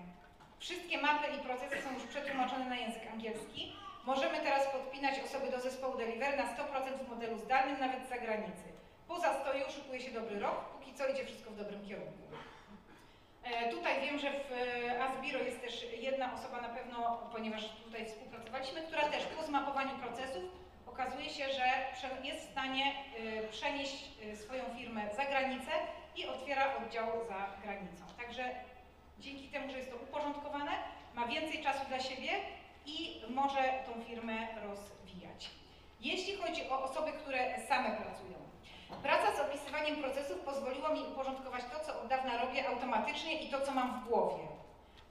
[0.59, 3.75] Wszystkie mapy i procesy są już przetłumaczone na język angielski.
[4.05, 8.67] Możemy teraz podpinać osoby do zespołu Deliver na 100% w modelu zdalnym, nawet z zagranicy.
[9.07, 12.23] Po zastoju szykuje się dobry rok, póki co idzie wszystko w dobrym kierunku.
[13.43, 18.05] E, tutaj wiem, że w e, Asbiro jest też jedna osoba na pewno, ponieważ tutaj
[18.05, 20.43] współpracowaliśmy, która też po zmapowaniu procesów
[20.95, 21.65] okazuje się, że
[22.23, 25.71] jest w stanie e, przenieść e, swoją firmę za granicę
[26.15, 28.03] i otwiera oddział za granicą.
[28.17, 28.43] Także
[29.19, 30.71] dzięki temu, że jest to uporządkowane,
[31.13, 32.29] ma więcej czasu dla siebie
[32.85, 35.49] i może tą firmę rozwijać.
[35.99, 38.37] Jeśli chodzi o osoby, które same pracują,
[39.03, 43.61] praca z opisywaniem procesów pozwoliła mi uporządkować to, co od dawna robię automatycznie i to,
[43.61, 44.43] co mam w głowie.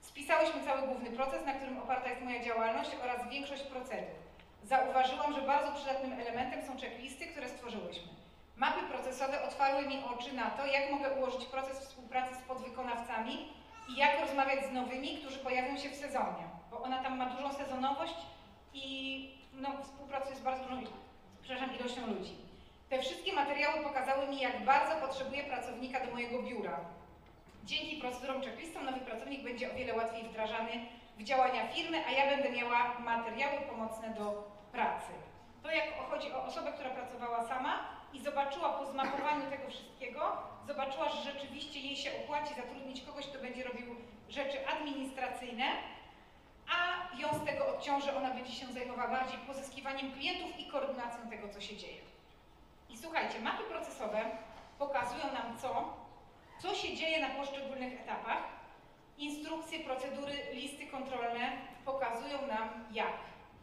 [0.00, 4.23] Spisałyśmy cały główny proces, na którym oparta jest moja działalność oraz większość procedur.
[4.64, 8.08] Zauważyłam, że bardzo przydatnym elementem są checklisty, które stworzyłyśmy.
[8.56, 13.48] Mapy procesowe otwarły mi oczy na to, jak mogę ułożyć proces współpracy z podwykonawcami
[13.88, 17.52] i jak rozmawiać z nowymi, którzy pojawią się w sezonie, bo ona tam ma dużą
[17.52, 18.14] sezonowość
[18.74, 18.84] i
[19.52, 20.76] no, współpracuje z bardzo dużą
[21.80, 22.36] ilością ludzi.
[22.88, 26.80] Te wszystkie materiały pokazały mi, jak bardzo potrzebuję pracownika do mojego biura.
[27.64, 30.72] Dzięki procedurom checklistom nowy pracownik będzie o wiele łatwiej wdrażany
[31.18, 35.12] w działania firmy, a ja będę miała materiały pomocne do pracy.
[35.62, 37.72] To jak chodzi o osobę, która pracowała sama
[38.12, 43.38] i zobaczyła po zmapowaniu tego wszystkiego, zobaczyła, że rzeczywiście jej się opłaci zatrudnić kogoś, kto
[43.38, 43.96] będzie robił
[44.28, 45.64] rzeczy administracyjne,
[46.74, 46.78] a
[47.18, 51.60] ją z tego odciążę, ona będzie się zajmowała bardziej pozyskiwaniem klientów i koordynacją tego, co
[51.60, 52.00] się dzieje.
[52.90, 54.20] I słuchajcie, mapy procesowe
[54.78, 55.96] pokazują nam co,
[56.62, 58.42] co się dzieje na poszczególnych etapach.
[59.18, 61.52] Instrukcje, procedury, listy kontrolne
[61.84, 63.16] pokazują nam jak,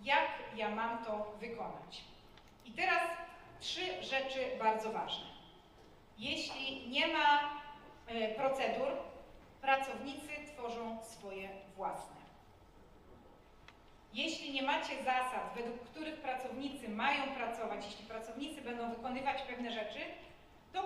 [0.03, 2.03] jak ja mam to wykonać.
[2.65, 3.03] I teraz
[3.59, 5.25] trzy rzeczy bardzo ważne.
[6.17, 7.49] Jeśli nie ma
[8.07, 8.87] e, procedur,
[9.61, 12.21] pracownicy tworzą swoje własne.
[14.13, 19.99] Jeśli nie macie zasad, według których pracownicy mają pracować, jeśli pracownicy będą wykonywać pewne rzeczy,
[20.73, 20.83] to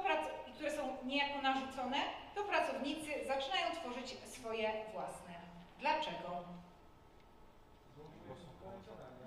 [0.55, 1.97] które są niejako narzucone,
[2.36, 5.34] to pracownicy zaczynają tworzyć swoje własne.
[5.80, 6.43] Dlaczego?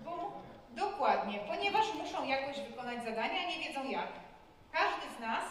[0.05, 0.33] Bo,
[0.79, 4.13] dokładnie, ponieważ muszą jakoś wykonać zadania, nie wiedzą jak.
[4.73, 5.45] Każdy z nas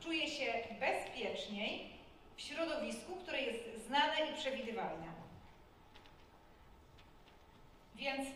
[0.00, 1.92] czuje się bezpieczniej
[2.36, 5.06] w środowisku, które jest znane i przewidywalne.
[7.94, 8.28] Więc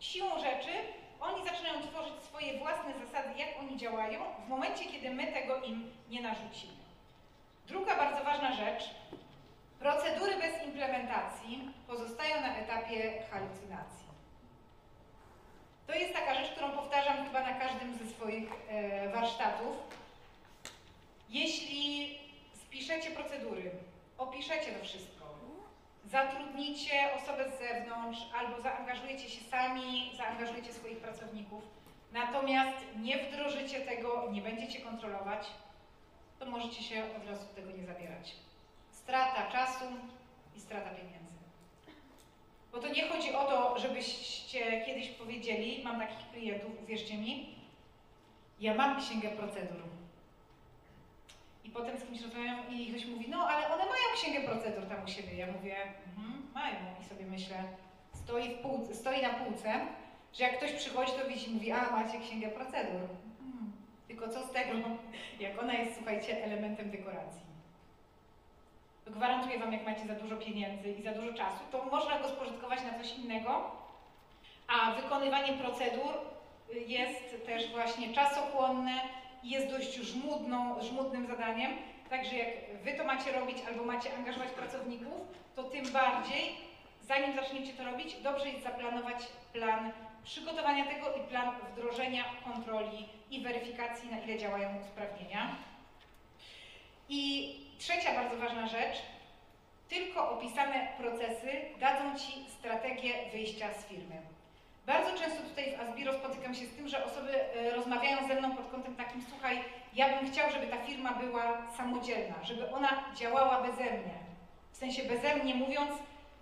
[0.00, 0.72] siłą rzeczy
[1.20, 5.92] oni zaczynają tworzyć swoje własne zasady, jak oni działają, w momencie, kiedy my tego im
[6.08, 6.72] nie narzucimy.
[7.66, 8.90] Druga bardzo ważna rzecz.
[9.78, 14.07] Procedury bez implementacji pozostają na etapie halucynacji.
[15.88, 19.76] To jest taka rzecz, którą powtarzam chyba na każdym ze swoich e, warsztatów.
[21.28, 22.18] Jeśli
[22.54, 23.70] spiszecie procedury,
[24.18, 25.24] opiszecie to wszystko,
[26.04, 31.62] zatrudnicie osobę z zewnątrz albo zaangażujecie się sami, zaangażujecie swoich pracowników,
[32.12, 35.46] natomiast nie wdrożycie tego, nie będziecie kontrolować,
[36.38, 38.34] to możecie się od razu tego nie zabierać.
[38.90, 39.84] Strata czasu
[40.56, 41.27] i strata pieniędzy.
[42.72, 47.54] Bo to nie chodzi o to, żebyście kiedyś powiedzieli, mam takich klientów, uwierzcie mi,
[48.60, 49.82] ja mam księgę procedur.
[51.64, 55.04] I potem z kimś rozmawiam i ktoś mówi, no ale one mają księgę procedur tam
[55.04, 55.34] u siebie.
[55.36, 55.76] Ja mówię,
[56.16, 56.76] mhm, mają.
[57.00, 57.56] I sobie myślę,
[58.12, 59.86] stoi, w półce, stoi na półce,
[60.32, 63.02] że jak ktoś przychodzi, to widzi i mówi, a macie księgę procedur.
[63.40, 63.72] Mhm.
[64.08, 64.72] Tylko co z tego,
[65.40, 67.47] jak ona jest, słuchajcie, elementem dekoracji.
[69.10, 72.80] Gwarantuję Wam, jak macie za dużo pieniędzy i za dużo czasu, to można go spożytkować
[72.82, 73.70] na coś innego,
[74.68, 76.14] a wykonywanie procedur
[76.86, 79.00] jest też właśnie czasochłonne
[79.42, 81.70] i jest dość żmudną, żmudnym zadaniem.
[82.10, 82.48] Także jak
[82.84, 85.20] Wy to macie robić albo macie angażować pracowników,
[85.56, 86.56] to tym bardziej,
[87.02, 89.16] zanim zaczniecie to robić, dobrze jest zaplanować
[89.52, 89.92] plan
[90.24, 95.56] przygotowania tego i plan wdrożenia, kontroli i weryfikacji, na ile działają usprawnienia.
[97.08, 98.96] I trzecia bardzo ważna rzecz.
[99.88, 101.50] Tylko opisane procesy
[101.80, 104.22] dadzą Ci strategię wyjścia z firmy.
[104.86, 108.56] Bardzo często tutaj w Asbiro spotykam się z tym, że osoby e, rozmawiają ze mną
[108.56, 109.64] pod kątem takim, słuchaj,
[109.94, 114.18] ja bym chciał, żeby ta firma była samodzielna, żeby ona działała beze mnie.
[114.72, 115.90] W sensie beze mnie mówiąc,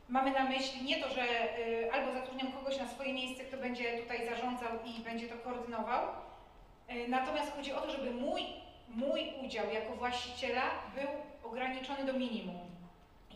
[0.08, 3.98] mamy na myśli nie to, że e, albo zatrudniam kogoś na swoje miejsce, kto będzie
[3.98, 6.08] tutaj zarządzał i będzie to koordynował,
[6.88, 8.42] e, natomiast chodzi o to, żeby mój,
[8.96, 10.62] mój udział jako właściciela
[10.94, 11.08] był
[11.50, 12.60] ograniczony do minimum.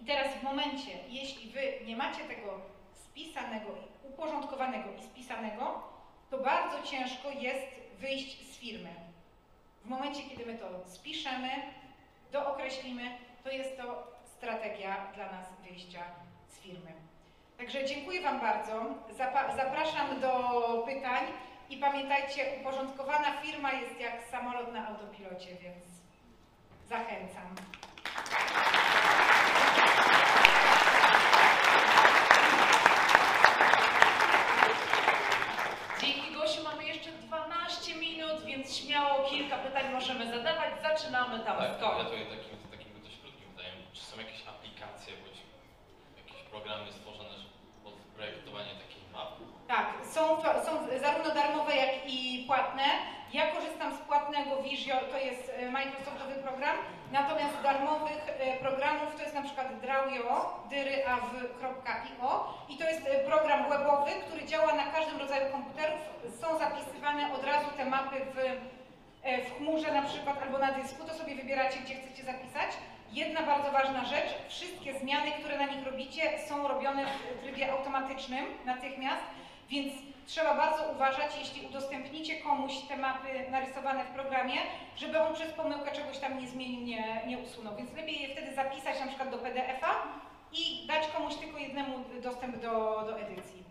[0.02, 2.60] I teraz w momencie, jeśli Wy nie macie tego
[2.92, 3.68] spisanego,
[4.02, 5.82] uporządkowanego i spisanego,
[6.30, 7.66] to bardzo ciężko jest
[7.98, 8.90] wyjść z firmy.
[9.84, 11.48] W momencie, kiedy my to spiszemy,
[12.32, 13.10] dookreślimy,
[13.44, 16.00] to jest to strategia dla nas wyjścia
[16.48, 16.92] z firmy.
[17.58, 18.84] Także dziękuję Wam bardzo.
[19.56, 20.32] Zapraszam do
[20.86, 21.24] pytań
[21.70, 25.84] i pamiętajcie, uporządkowana firma jest jak samolot na autopilocie, więc
[26.88, 27.54] zachęcam.
[36.00, 40.70] Dzięki Gosiu mamy jeszcze 12 minut, więc śmiało kilka pytań możemy zadawać.
[40.82, 41.80] Zaczynamy tam Tak,
[42.18, 43.78] ja takim, takim dość krótkim pytaniem.
[43.92, 45.38] Czy są jakieś aplikacje bądź
[46.16, 47.34] jakieś programy stworzone
[47.84, 48.99] pod projektowanie takich map?
[49.68, 52.82] Tak, są, są zarówno darmowe, jak i płatne.
[53.32, 56.76] Ja korzystam z płatnego Visio, to jest e, Microsoftowy program,
[57.12, 63.70] natomiast darmowych e, programów to jest na przykład Draw.io, dyryaw.io i to jest e, program
[63.70, 66.00] webowy, który działa na każdym rodzaju komputerów.
[66.40, 68.36] Są zapisywane od razu te mapy w,
[69.46, 72.70] w chmurze na przykład albo na dysku, to sobie wybieracie, gdzie chcecie zapisać.
[73.12, 78.44] Jedna bardzo ważna rzecz, wszystkie zmiany, które na nich robicie są robione w trybie automatycznym
[78.64, 79.22] natychmiast,
[79.68, 79.92] więc
[80.26, 84.56] trzeba bardzo uważać, jeśli udostępnicie komuś te mapy narysowane w programie,
[84.96, 87.76] żeby on przez pomyłkę czegoś tam nie zmienił, nie, nie usunął.
[87.76, 89.90] Więc lepiej je wtedy zapisać na przykład do PDF-a
[90.52, 93.64] i dać komuś tylko jednemu dostęp do, do edycji.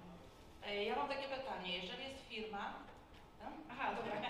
[0.67, 1.77] E, Ja mam takie pytanie.
[1.77, 2.73] Jeżeli jest firma,
[3.71, 4.15] Aha, dobra.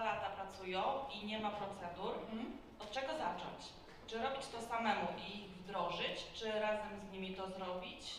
[0.00, 0.82] e, dwa lata pracują
[1.22, 2.52] i nie ma procedur, Mhm.
[2.80, 3.60] od czego zacząć?
[4.06, 8.14] Czy robić to samemu i ich wdrożyć, czy razem z nimi to zrobić?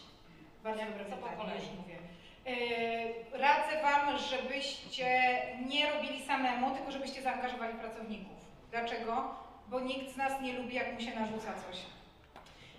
[0.63, 1.61] Bardzo dobre co po kolei?
[1.77, 1.97] mówię.
[2.45, 5.31] Yy, radzę Wam, żebyście
[5.69, 8.37] nie robili samemu, tylko żebyście zaangażowali pracowników.
[8.71, 9.35] Dlaczego?
[9.67, 11.77] Bo nikt z nas nie lubi, jak mu się narzuca coś.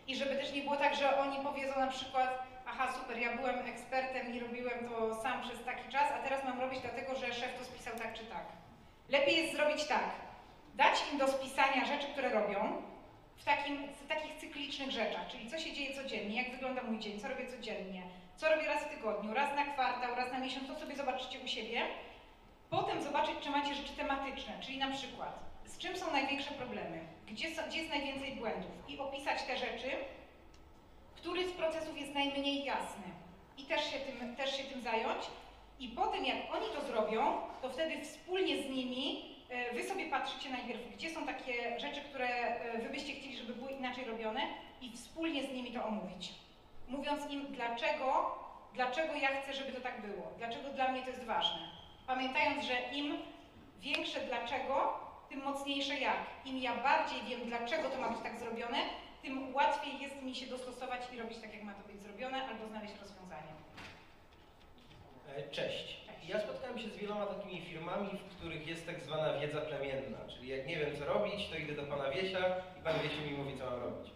[0.07, 3.59] I żeby też nie było tak, że oni powiedzą na przykład, aha super, ja byłem
[3.67, 7.59] ekspertem i robiłem to sam przez taki czas, a teraz mam robić dlatego, że szef
[7.59, 8.45] to spisał tak czy tak.
[9.13, 10.11] Lepiej jest zrobić tak,
[10.75, 12.83] dać im do spisania rzeczy, które robią,
[13.37, 17.21] w, takim, w takich cyklicznych rzeczach, czyli co się dzieje codziennie, jak wygląda mój dzień,
[17.21, 18.03] co robię codziennie,
[18.37, 21.49] co robię raz w tygodniu, raz na kwartał, raz na miesiąc, to sobie zobaczycie u
[21.49, 21.83] siebie.
[22.71, 27.55] Potem zobaczyć, czy macie rzeczy tematyczne, czyli na przykład z czym są największe problemy, gdzie,
[27.55, 28.71] są, gdzie jest najwięcej błędów?
[28.89, 29.91] I opisać te rzeczy,
[31.17, 33.05] który z procesów jest najmniej jasny.
[33.59, 35.25] I też się tym, też się tym zająć.
[35.83, 40.51] I potem jak oni to zrobią, to wtedy wspólnie z nimi e, wy sobie patrzycie
[40.51, 44.41] najpierw, gdzie są takie rzeczy, które e, wy byście chcieli, żeby były inaczej robione
[44.81, 46.33] i wspólnie z nimi to omówić.
[46.89, 48.39] Mówiąc im, dlaczego,
[48.75, 51.61] dlaczego ja chcę, żeby to tak było, dlaczego dla mnie to jest ważne.
[52.07, 53.19] Pamiętając, że im
[53.81, 56.17] większe dlaczego, tym mocniejsze jak.
[56.45, 58.79] Im ja bardziej wiem, dlaczego to ma być tak zrobione,
[59.23, 62.67] tym łatwiej jest mi się dostosować i robić tak, jak ma to być zrobione, albo
[62.67, 63.12] znaleźć rozwiązanie.
[65.37, 65.97] E, Cześć.
[66.29, 70.49] Ja spotkałem się z wieloma takimi firmami, w których jest tak zwana wiedza plemienna, czyli
[70.49, 72.45] jak nie wiem co robić, to idę do pana Wiesia
[72.81, 74.11] i pan Wiesiu mi mówi co mam robić.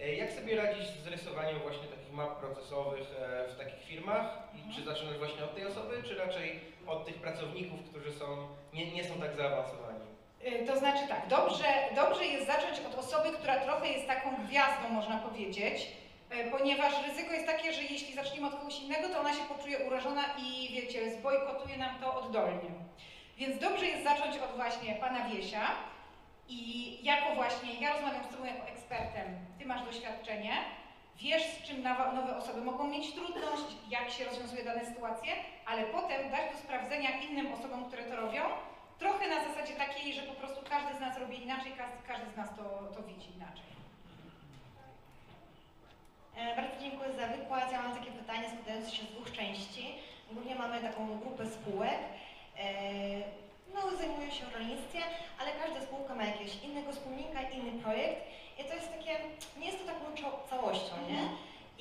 [0.00, 4.38] E, Jak sobie radzić z rysowaniem właśnie takich map procesowych e, w takich firmach?
[4.54, 8.92] I czy zaczynać właśnie od tej osoby, czy raczej od tych pracowników, którzy są, nie,
[8.92, 9.98] nie są tak zaawansowani?
[10.66, 11.64] To znaczy tak, dobrze,
[11.96, 15.88] dobrze jest zacząć od osoby, która trochę jest taką gwiazdą, można powiedzieć,
[16.50, 20.24] ponieważ ryzyko jest takie, że jeśli zaczniemy od kogoś innego, to ona się poczuje urażona
[20.38, 22.70] i wiecie, zbojkotuje nam to oddolnie.
[23.36, 25.70] Więc dobrze jest zacząć od właśnie pana Wiesia
[26.48, 26.58] i
[27.04, 29.26] jako właśnie, ja rozmawiam z tobą jako ekspertem,
[29.58, 30.52] ty masz doświadczenie,
[31.16, 35.32] wiesz z czym nowe osoby mogą mieć trudność, jak się rozwiązuje dane sytuacje,
[35.66, 38.42] ale potem dać do sprawdzenia innym osobom, które to robią,
[38.98, 41.72] Trochę na zasadzie takiej, że po prostu każdy z nas robi inaczej,
[42.06, 42.62] każdy z nas to,
[42.94, 43.77] to widzi inaczej.
[46.38, 47.72] E, Bardzo dziękuję za wykład.
[47.72, 49.94] Ja mam takie pytanie składające się z dwóch części.
[50.32, 51.98] Ogólnie mamy taką grupę spółek.
[52.58, 52.72] E,
[53.74, 55.02] No, zajmują się rolnictwem,
[55.40, 58.20] ale każda spółka ma jakiegoś innego wspólnika, inny projekt.
[58.60, 59.12] I to jest takie,
[59.60, 60.04] nie jest to taką
[60.50, 61.22] całością, nie?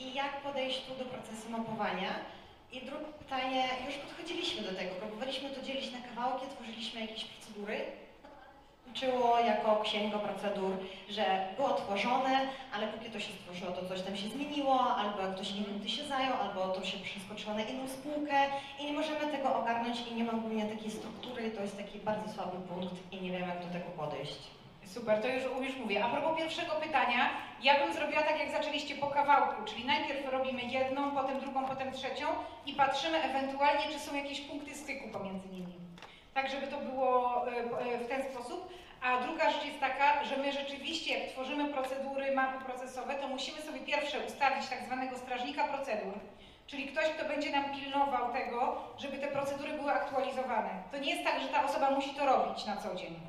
[0.03, 2.11] I jak podejść tu do procesu mapowania?
[2.71, 7.85] I drugie pytanie, już podchodziliśmy do tego, próbowaliśmy to dzielić na kawałki, tworzyliśmy jakieś procedury.
[9.01, 10.71] Liczyło jako księga procedur,
[11.09, 12.39] że było tworzone,
[12.73, 16.33] ale póki to się stworzyło, to coś tam się zmieniło, albo ktoś inny się zajął,
[16.41, 18.35] albo to się przeskoczyło na inną spółkę
[18.79, 22.33] i nie możemy tego ogarnąć i nie ma ogólnie takiej struktury, to jest taki bardzo
[22.33, 24.39] słaby punkt i nie wiem jak do tego podejść.
[24.85, 26.05] Super, to już, już mówię.
[26.05, 27.29] A propos pierwszego pytania,
[27.63, 31.91] ja bym zrobiła tak, jak zaczęliście po kawałku, czyli najpierw robimy jedną, potem drugą, potem
[31.91, 32.27] trzecią
[32.65, 35.73] i patrzymy ewentualnie, czy są jakieś punkty styku pomiędzy nimi.
[36.33, 38.69] Tak, żeby to było e, e, w ten sposób.
[39.01, 43.61] A druga rzecz jest taka, że my rzeczywiście, jak tworzymy procedury, mapy procesowe, to musimy
[43.61, 46.13] sobie pierwsze ustawić tak zwanego strażnika procedur,
[46.67, 50.69] czyli ktoś, kto będzie nam pilnował tego, żeby te procedury były aktualizowane.
[50.91, 53.19] To nie jest tak, że ta osoba musi to robić na co dzień.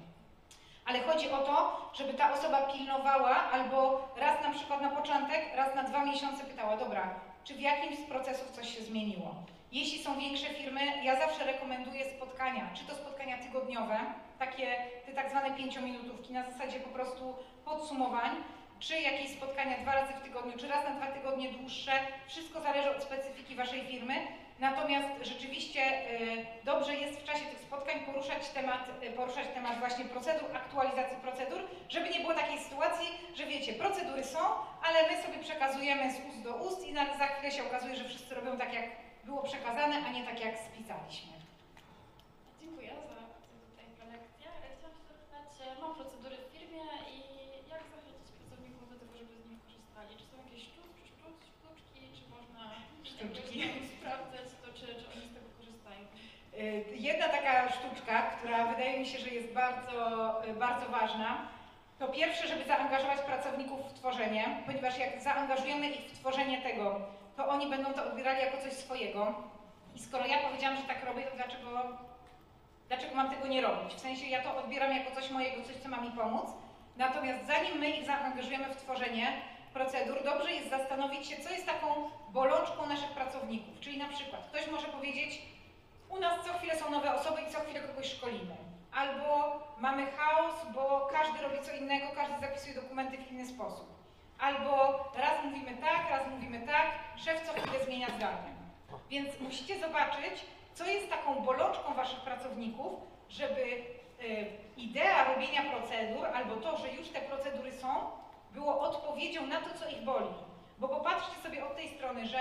[0.87, 5.75] Ale chodzi o to, żeby ta osoba pilnowała albo raz na przykład na początek, raz
[5.75, 7.15] na dwa miesiące pytała, dobra,
[7.45, 9.35] czy w jakimś z procesów coś się zmieniło.
[9.73, 13.99] Jeśli są większe firmy, ja zawsze rekomenduję spotkania, czy to spotkania tygodniowe,
[14.39, 14.77] takie
[15.07, 17.35] te tak zwane pięciominutówki na zasadzie po prostu
[17.65, 18.37] podsumowań,
[18.79, 21.93] czy jakieś spotkania dwa razy w tygodniu, czy raz na dwa tygodnie dłuższe.
[22.27, 24.15] Wszystko zależy od specyfiki Waszej firmy.
[24.59, 30.05] Natomiast rzeczywiście y, dobrze jest w czasie tych spotkań poruszać temat, y, poruszać temat właśnie
[30.05, 34.39] procedur, aktualizacji procedur, żeby nie było takiej sytuacji, że wiecie, procedury są,
[34.83, 38.35] ale my sobie przekazujemy z ust do ust i za chwilę się okazuje, że wszyscy
[38.35, 38.85] robią tak, jak
[39.25, 41.33] było przekazane, a nie tak, jak spisaliśmy.
[42.61, 44.49] Dziękuję za, za tutaj prelekcję.
[45.21, 46.85] Chciałam się mam procedury w firmie
[47.17, 47.19] i
[47.73, 50.11] jak zachęcić pracowników do tego, żeby z nich korzystali?
[50.19, 52.63] Czy są jakieś sztuczki, sztuczki, sztuczki czy można
[53.11, 53.59] Sztuczki.
[53.97, 56.03] sprawdzać to, czy, czy oni z tego korzystają?
[56.55, 60.01] Y, Jedna taka sztuczka, która wydaje mi się, że jest bardzo,
[60.49, 61.31] y, bardzo ważna,
[61.99, 67.01] to pierwsze, żeby zaangażować pracowników w tworzenie, ponieważ jak zaangażujemy ich w tworzenie tego,
[67.37, 69.35] to oni będą to odbierali jako coś swojego.
[69.97, 71.69] I skoro ja powiedziałam, że tak robię, to dlaczego,
[72.89, 73.95] Dlaczego mam tego nie robić?
[73.95, 76.51] W sensie ja to odbieram jako coś mojego, coś, co ma mi pomóc.
[76.97, 79.33] Natomiast zanim my ich zaangażujemy w tworzenie
[79.73, 83.81] procedur, dobrze jest zastanowić się, co jest taką bolączką naszych pracowników.
[83.81, 85.43] Czyli na przykład ktoś może powiedzieć,
[86.09, 88.57] u nas co chwilę są nowe osoby i co chwilę kogoś szkolimy.
[88.93, 93.99] Albo mamy chaos, bo każdy robi co innego, każdy zapisuje dokumenty w inny sposób.
[94.39, 96.87] Albo raz mówimy tak, raz mówimy tak,
[97.17, 98.59] szef co chwilę zmienia zdanie.
[99.11, 100.45] Więc musicie zobaczyć,
[100.79, 102.93] co jest taką bolączką waszych pracowników,
[103.29, 107.89] żeby y, idea robienia procedur albo to, że już te procedury są,
[108.55, 110.35] było odpowiedzią na to, co ich boli.
[110.79, 112.39] Bo popatrzcie sobie od tej strony, że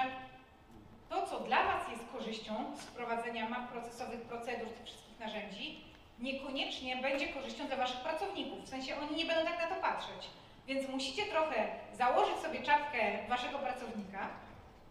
[1.10, 5.84] to, co dla Was jest korzyścią z wprowadzenia map procesowych, procedur, tych wszystkich narzędzi,
[6.20, 8.64] niekoniecznie będzie korzyścią dla Waszych pracowników.
[8.64, 10.30] W sensie oni nie będą tak na to patrzeć.
[10.68, 14.30] Więc musicie trochę założyć sobie czapkę Waszego pracownika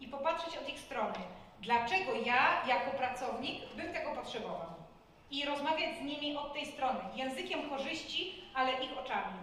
[0.00, 1.18] i popatrzeć od ich strony,
[1.60, 4.74] dlaczego ja jako pracownik bym tego potrzebował.
[5.30, 9.38] I rozmawiać z nimi od tej strony, językiem korzyści, ale ich oczami.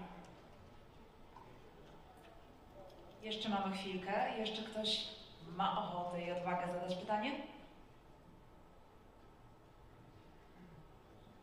[3.21, 4.37] Jeszcze mamy chwilkę.
[4.39, 5.07] Jeszcze ktoś
[5.55, 7.31] ma ochotę i odwagę zadać pytanie?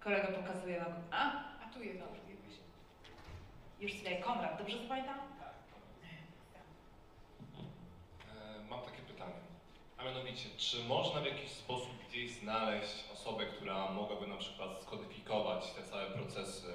[0.00, 0.86] Kolega pokazuje na...
[1.18, 1.32] A,
[1.64, 2.54] A tu jest dobrze, jakoś.
[3.80, 5.18] już tutaj Konrad, dobrze zapamiętam?
[8.58, 9.34] E, Mam takie pytanie.
[10.00, 15.70] A mianowicie, czy można w jakiś sposób gdzieś znaleźć osobę, która mogłaby na przykład skodyfikować
[15.72, 16.66] te całe procesy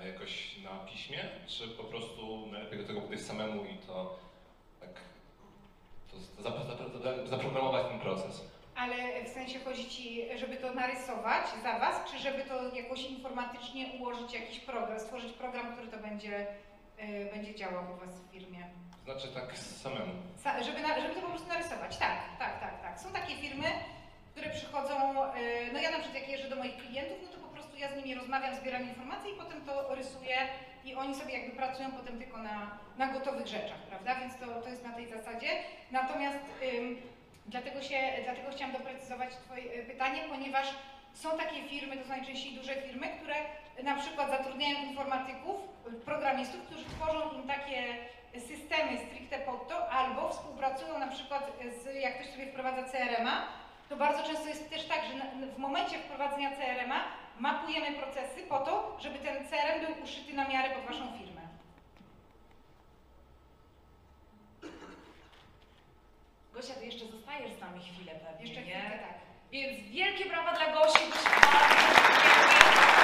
[0.00, 4.18] e, jakoś na piśmie, czy po prostu najlepiej do tego podejść samemu i to
[4.80, 4.90] tak
[6.10, 6.66] to zap-
[7.02, 8.44] zap- zaprogramować ten proces?
[8.76, 13.86] Ale w sensie chodzi Ci, żeby to narysować za Was, czy żeby to jakoś informatycznie
[14.00, 16.46] ułożyć jakiś program, stworzyć program, który to będzie,
[17.00, 18.70] y, będzie działał u Was w firmie?
[19.04, 20.12] Znaczy tak samemu.
[20.44, 21.96] Sa- żeby, na, żeby to po prostu narysować.
[21.96, 23.00] Tak, tak, tak, tak.
[23.00, 23.66] Są takie firmy,
[24.32, 24.94] które przychodzą,
[25.36, 27.92] y, no ja na przykład jak jeżdżę do moich klientów, no to po prostu ja
[27.92, 30.36] z nimi rozmawiam, zbieram informacje i potem to rysuję
[30.84, 34.14] i oni sobie jakby pracują potem tylko na, na gotowych rzeczach, prawda?
[34.20, 35.48] Więc to, to jest na tej zasadzie.
[35.90, 36.38] Natomiast
[37.46, 40.66] dlatego, się, dlatego chciałam doprecyzować Twoje y, pytanie, ponieważ
[41.14, 43.34] są takie firmy, to są najczęściej duże firmy, które
[43.82, 45.56] na przykład zatrudniają informatyków,
[46.04, 47.96] programistów, którzy tworzą im takie
[48.40, 53.46] systemy stricte pod to, albo współpracują na przykład z, jak ktoś sobie wprowadza CRM-a,
[53.88, 57.04] to bardzo często jest też tak, że w momencie wprowadzenia CRM-a
[57.38, 61.40] mapujemy procesy po to, żeby ten CRM był uszyty na miarę pod Waszą firmę.
[66.54, 68.80] Gosia, ty jeszcze zostajesz z nami chwilę pewnie, Jeszcze nie?
[68.80, 69.14] chwilkę tak.
[69.52, 73.03] Więc wielkie brawa dla Gosi, Gosia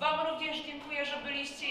[0.00, 1.66] Wam również dziękuję, że byliście.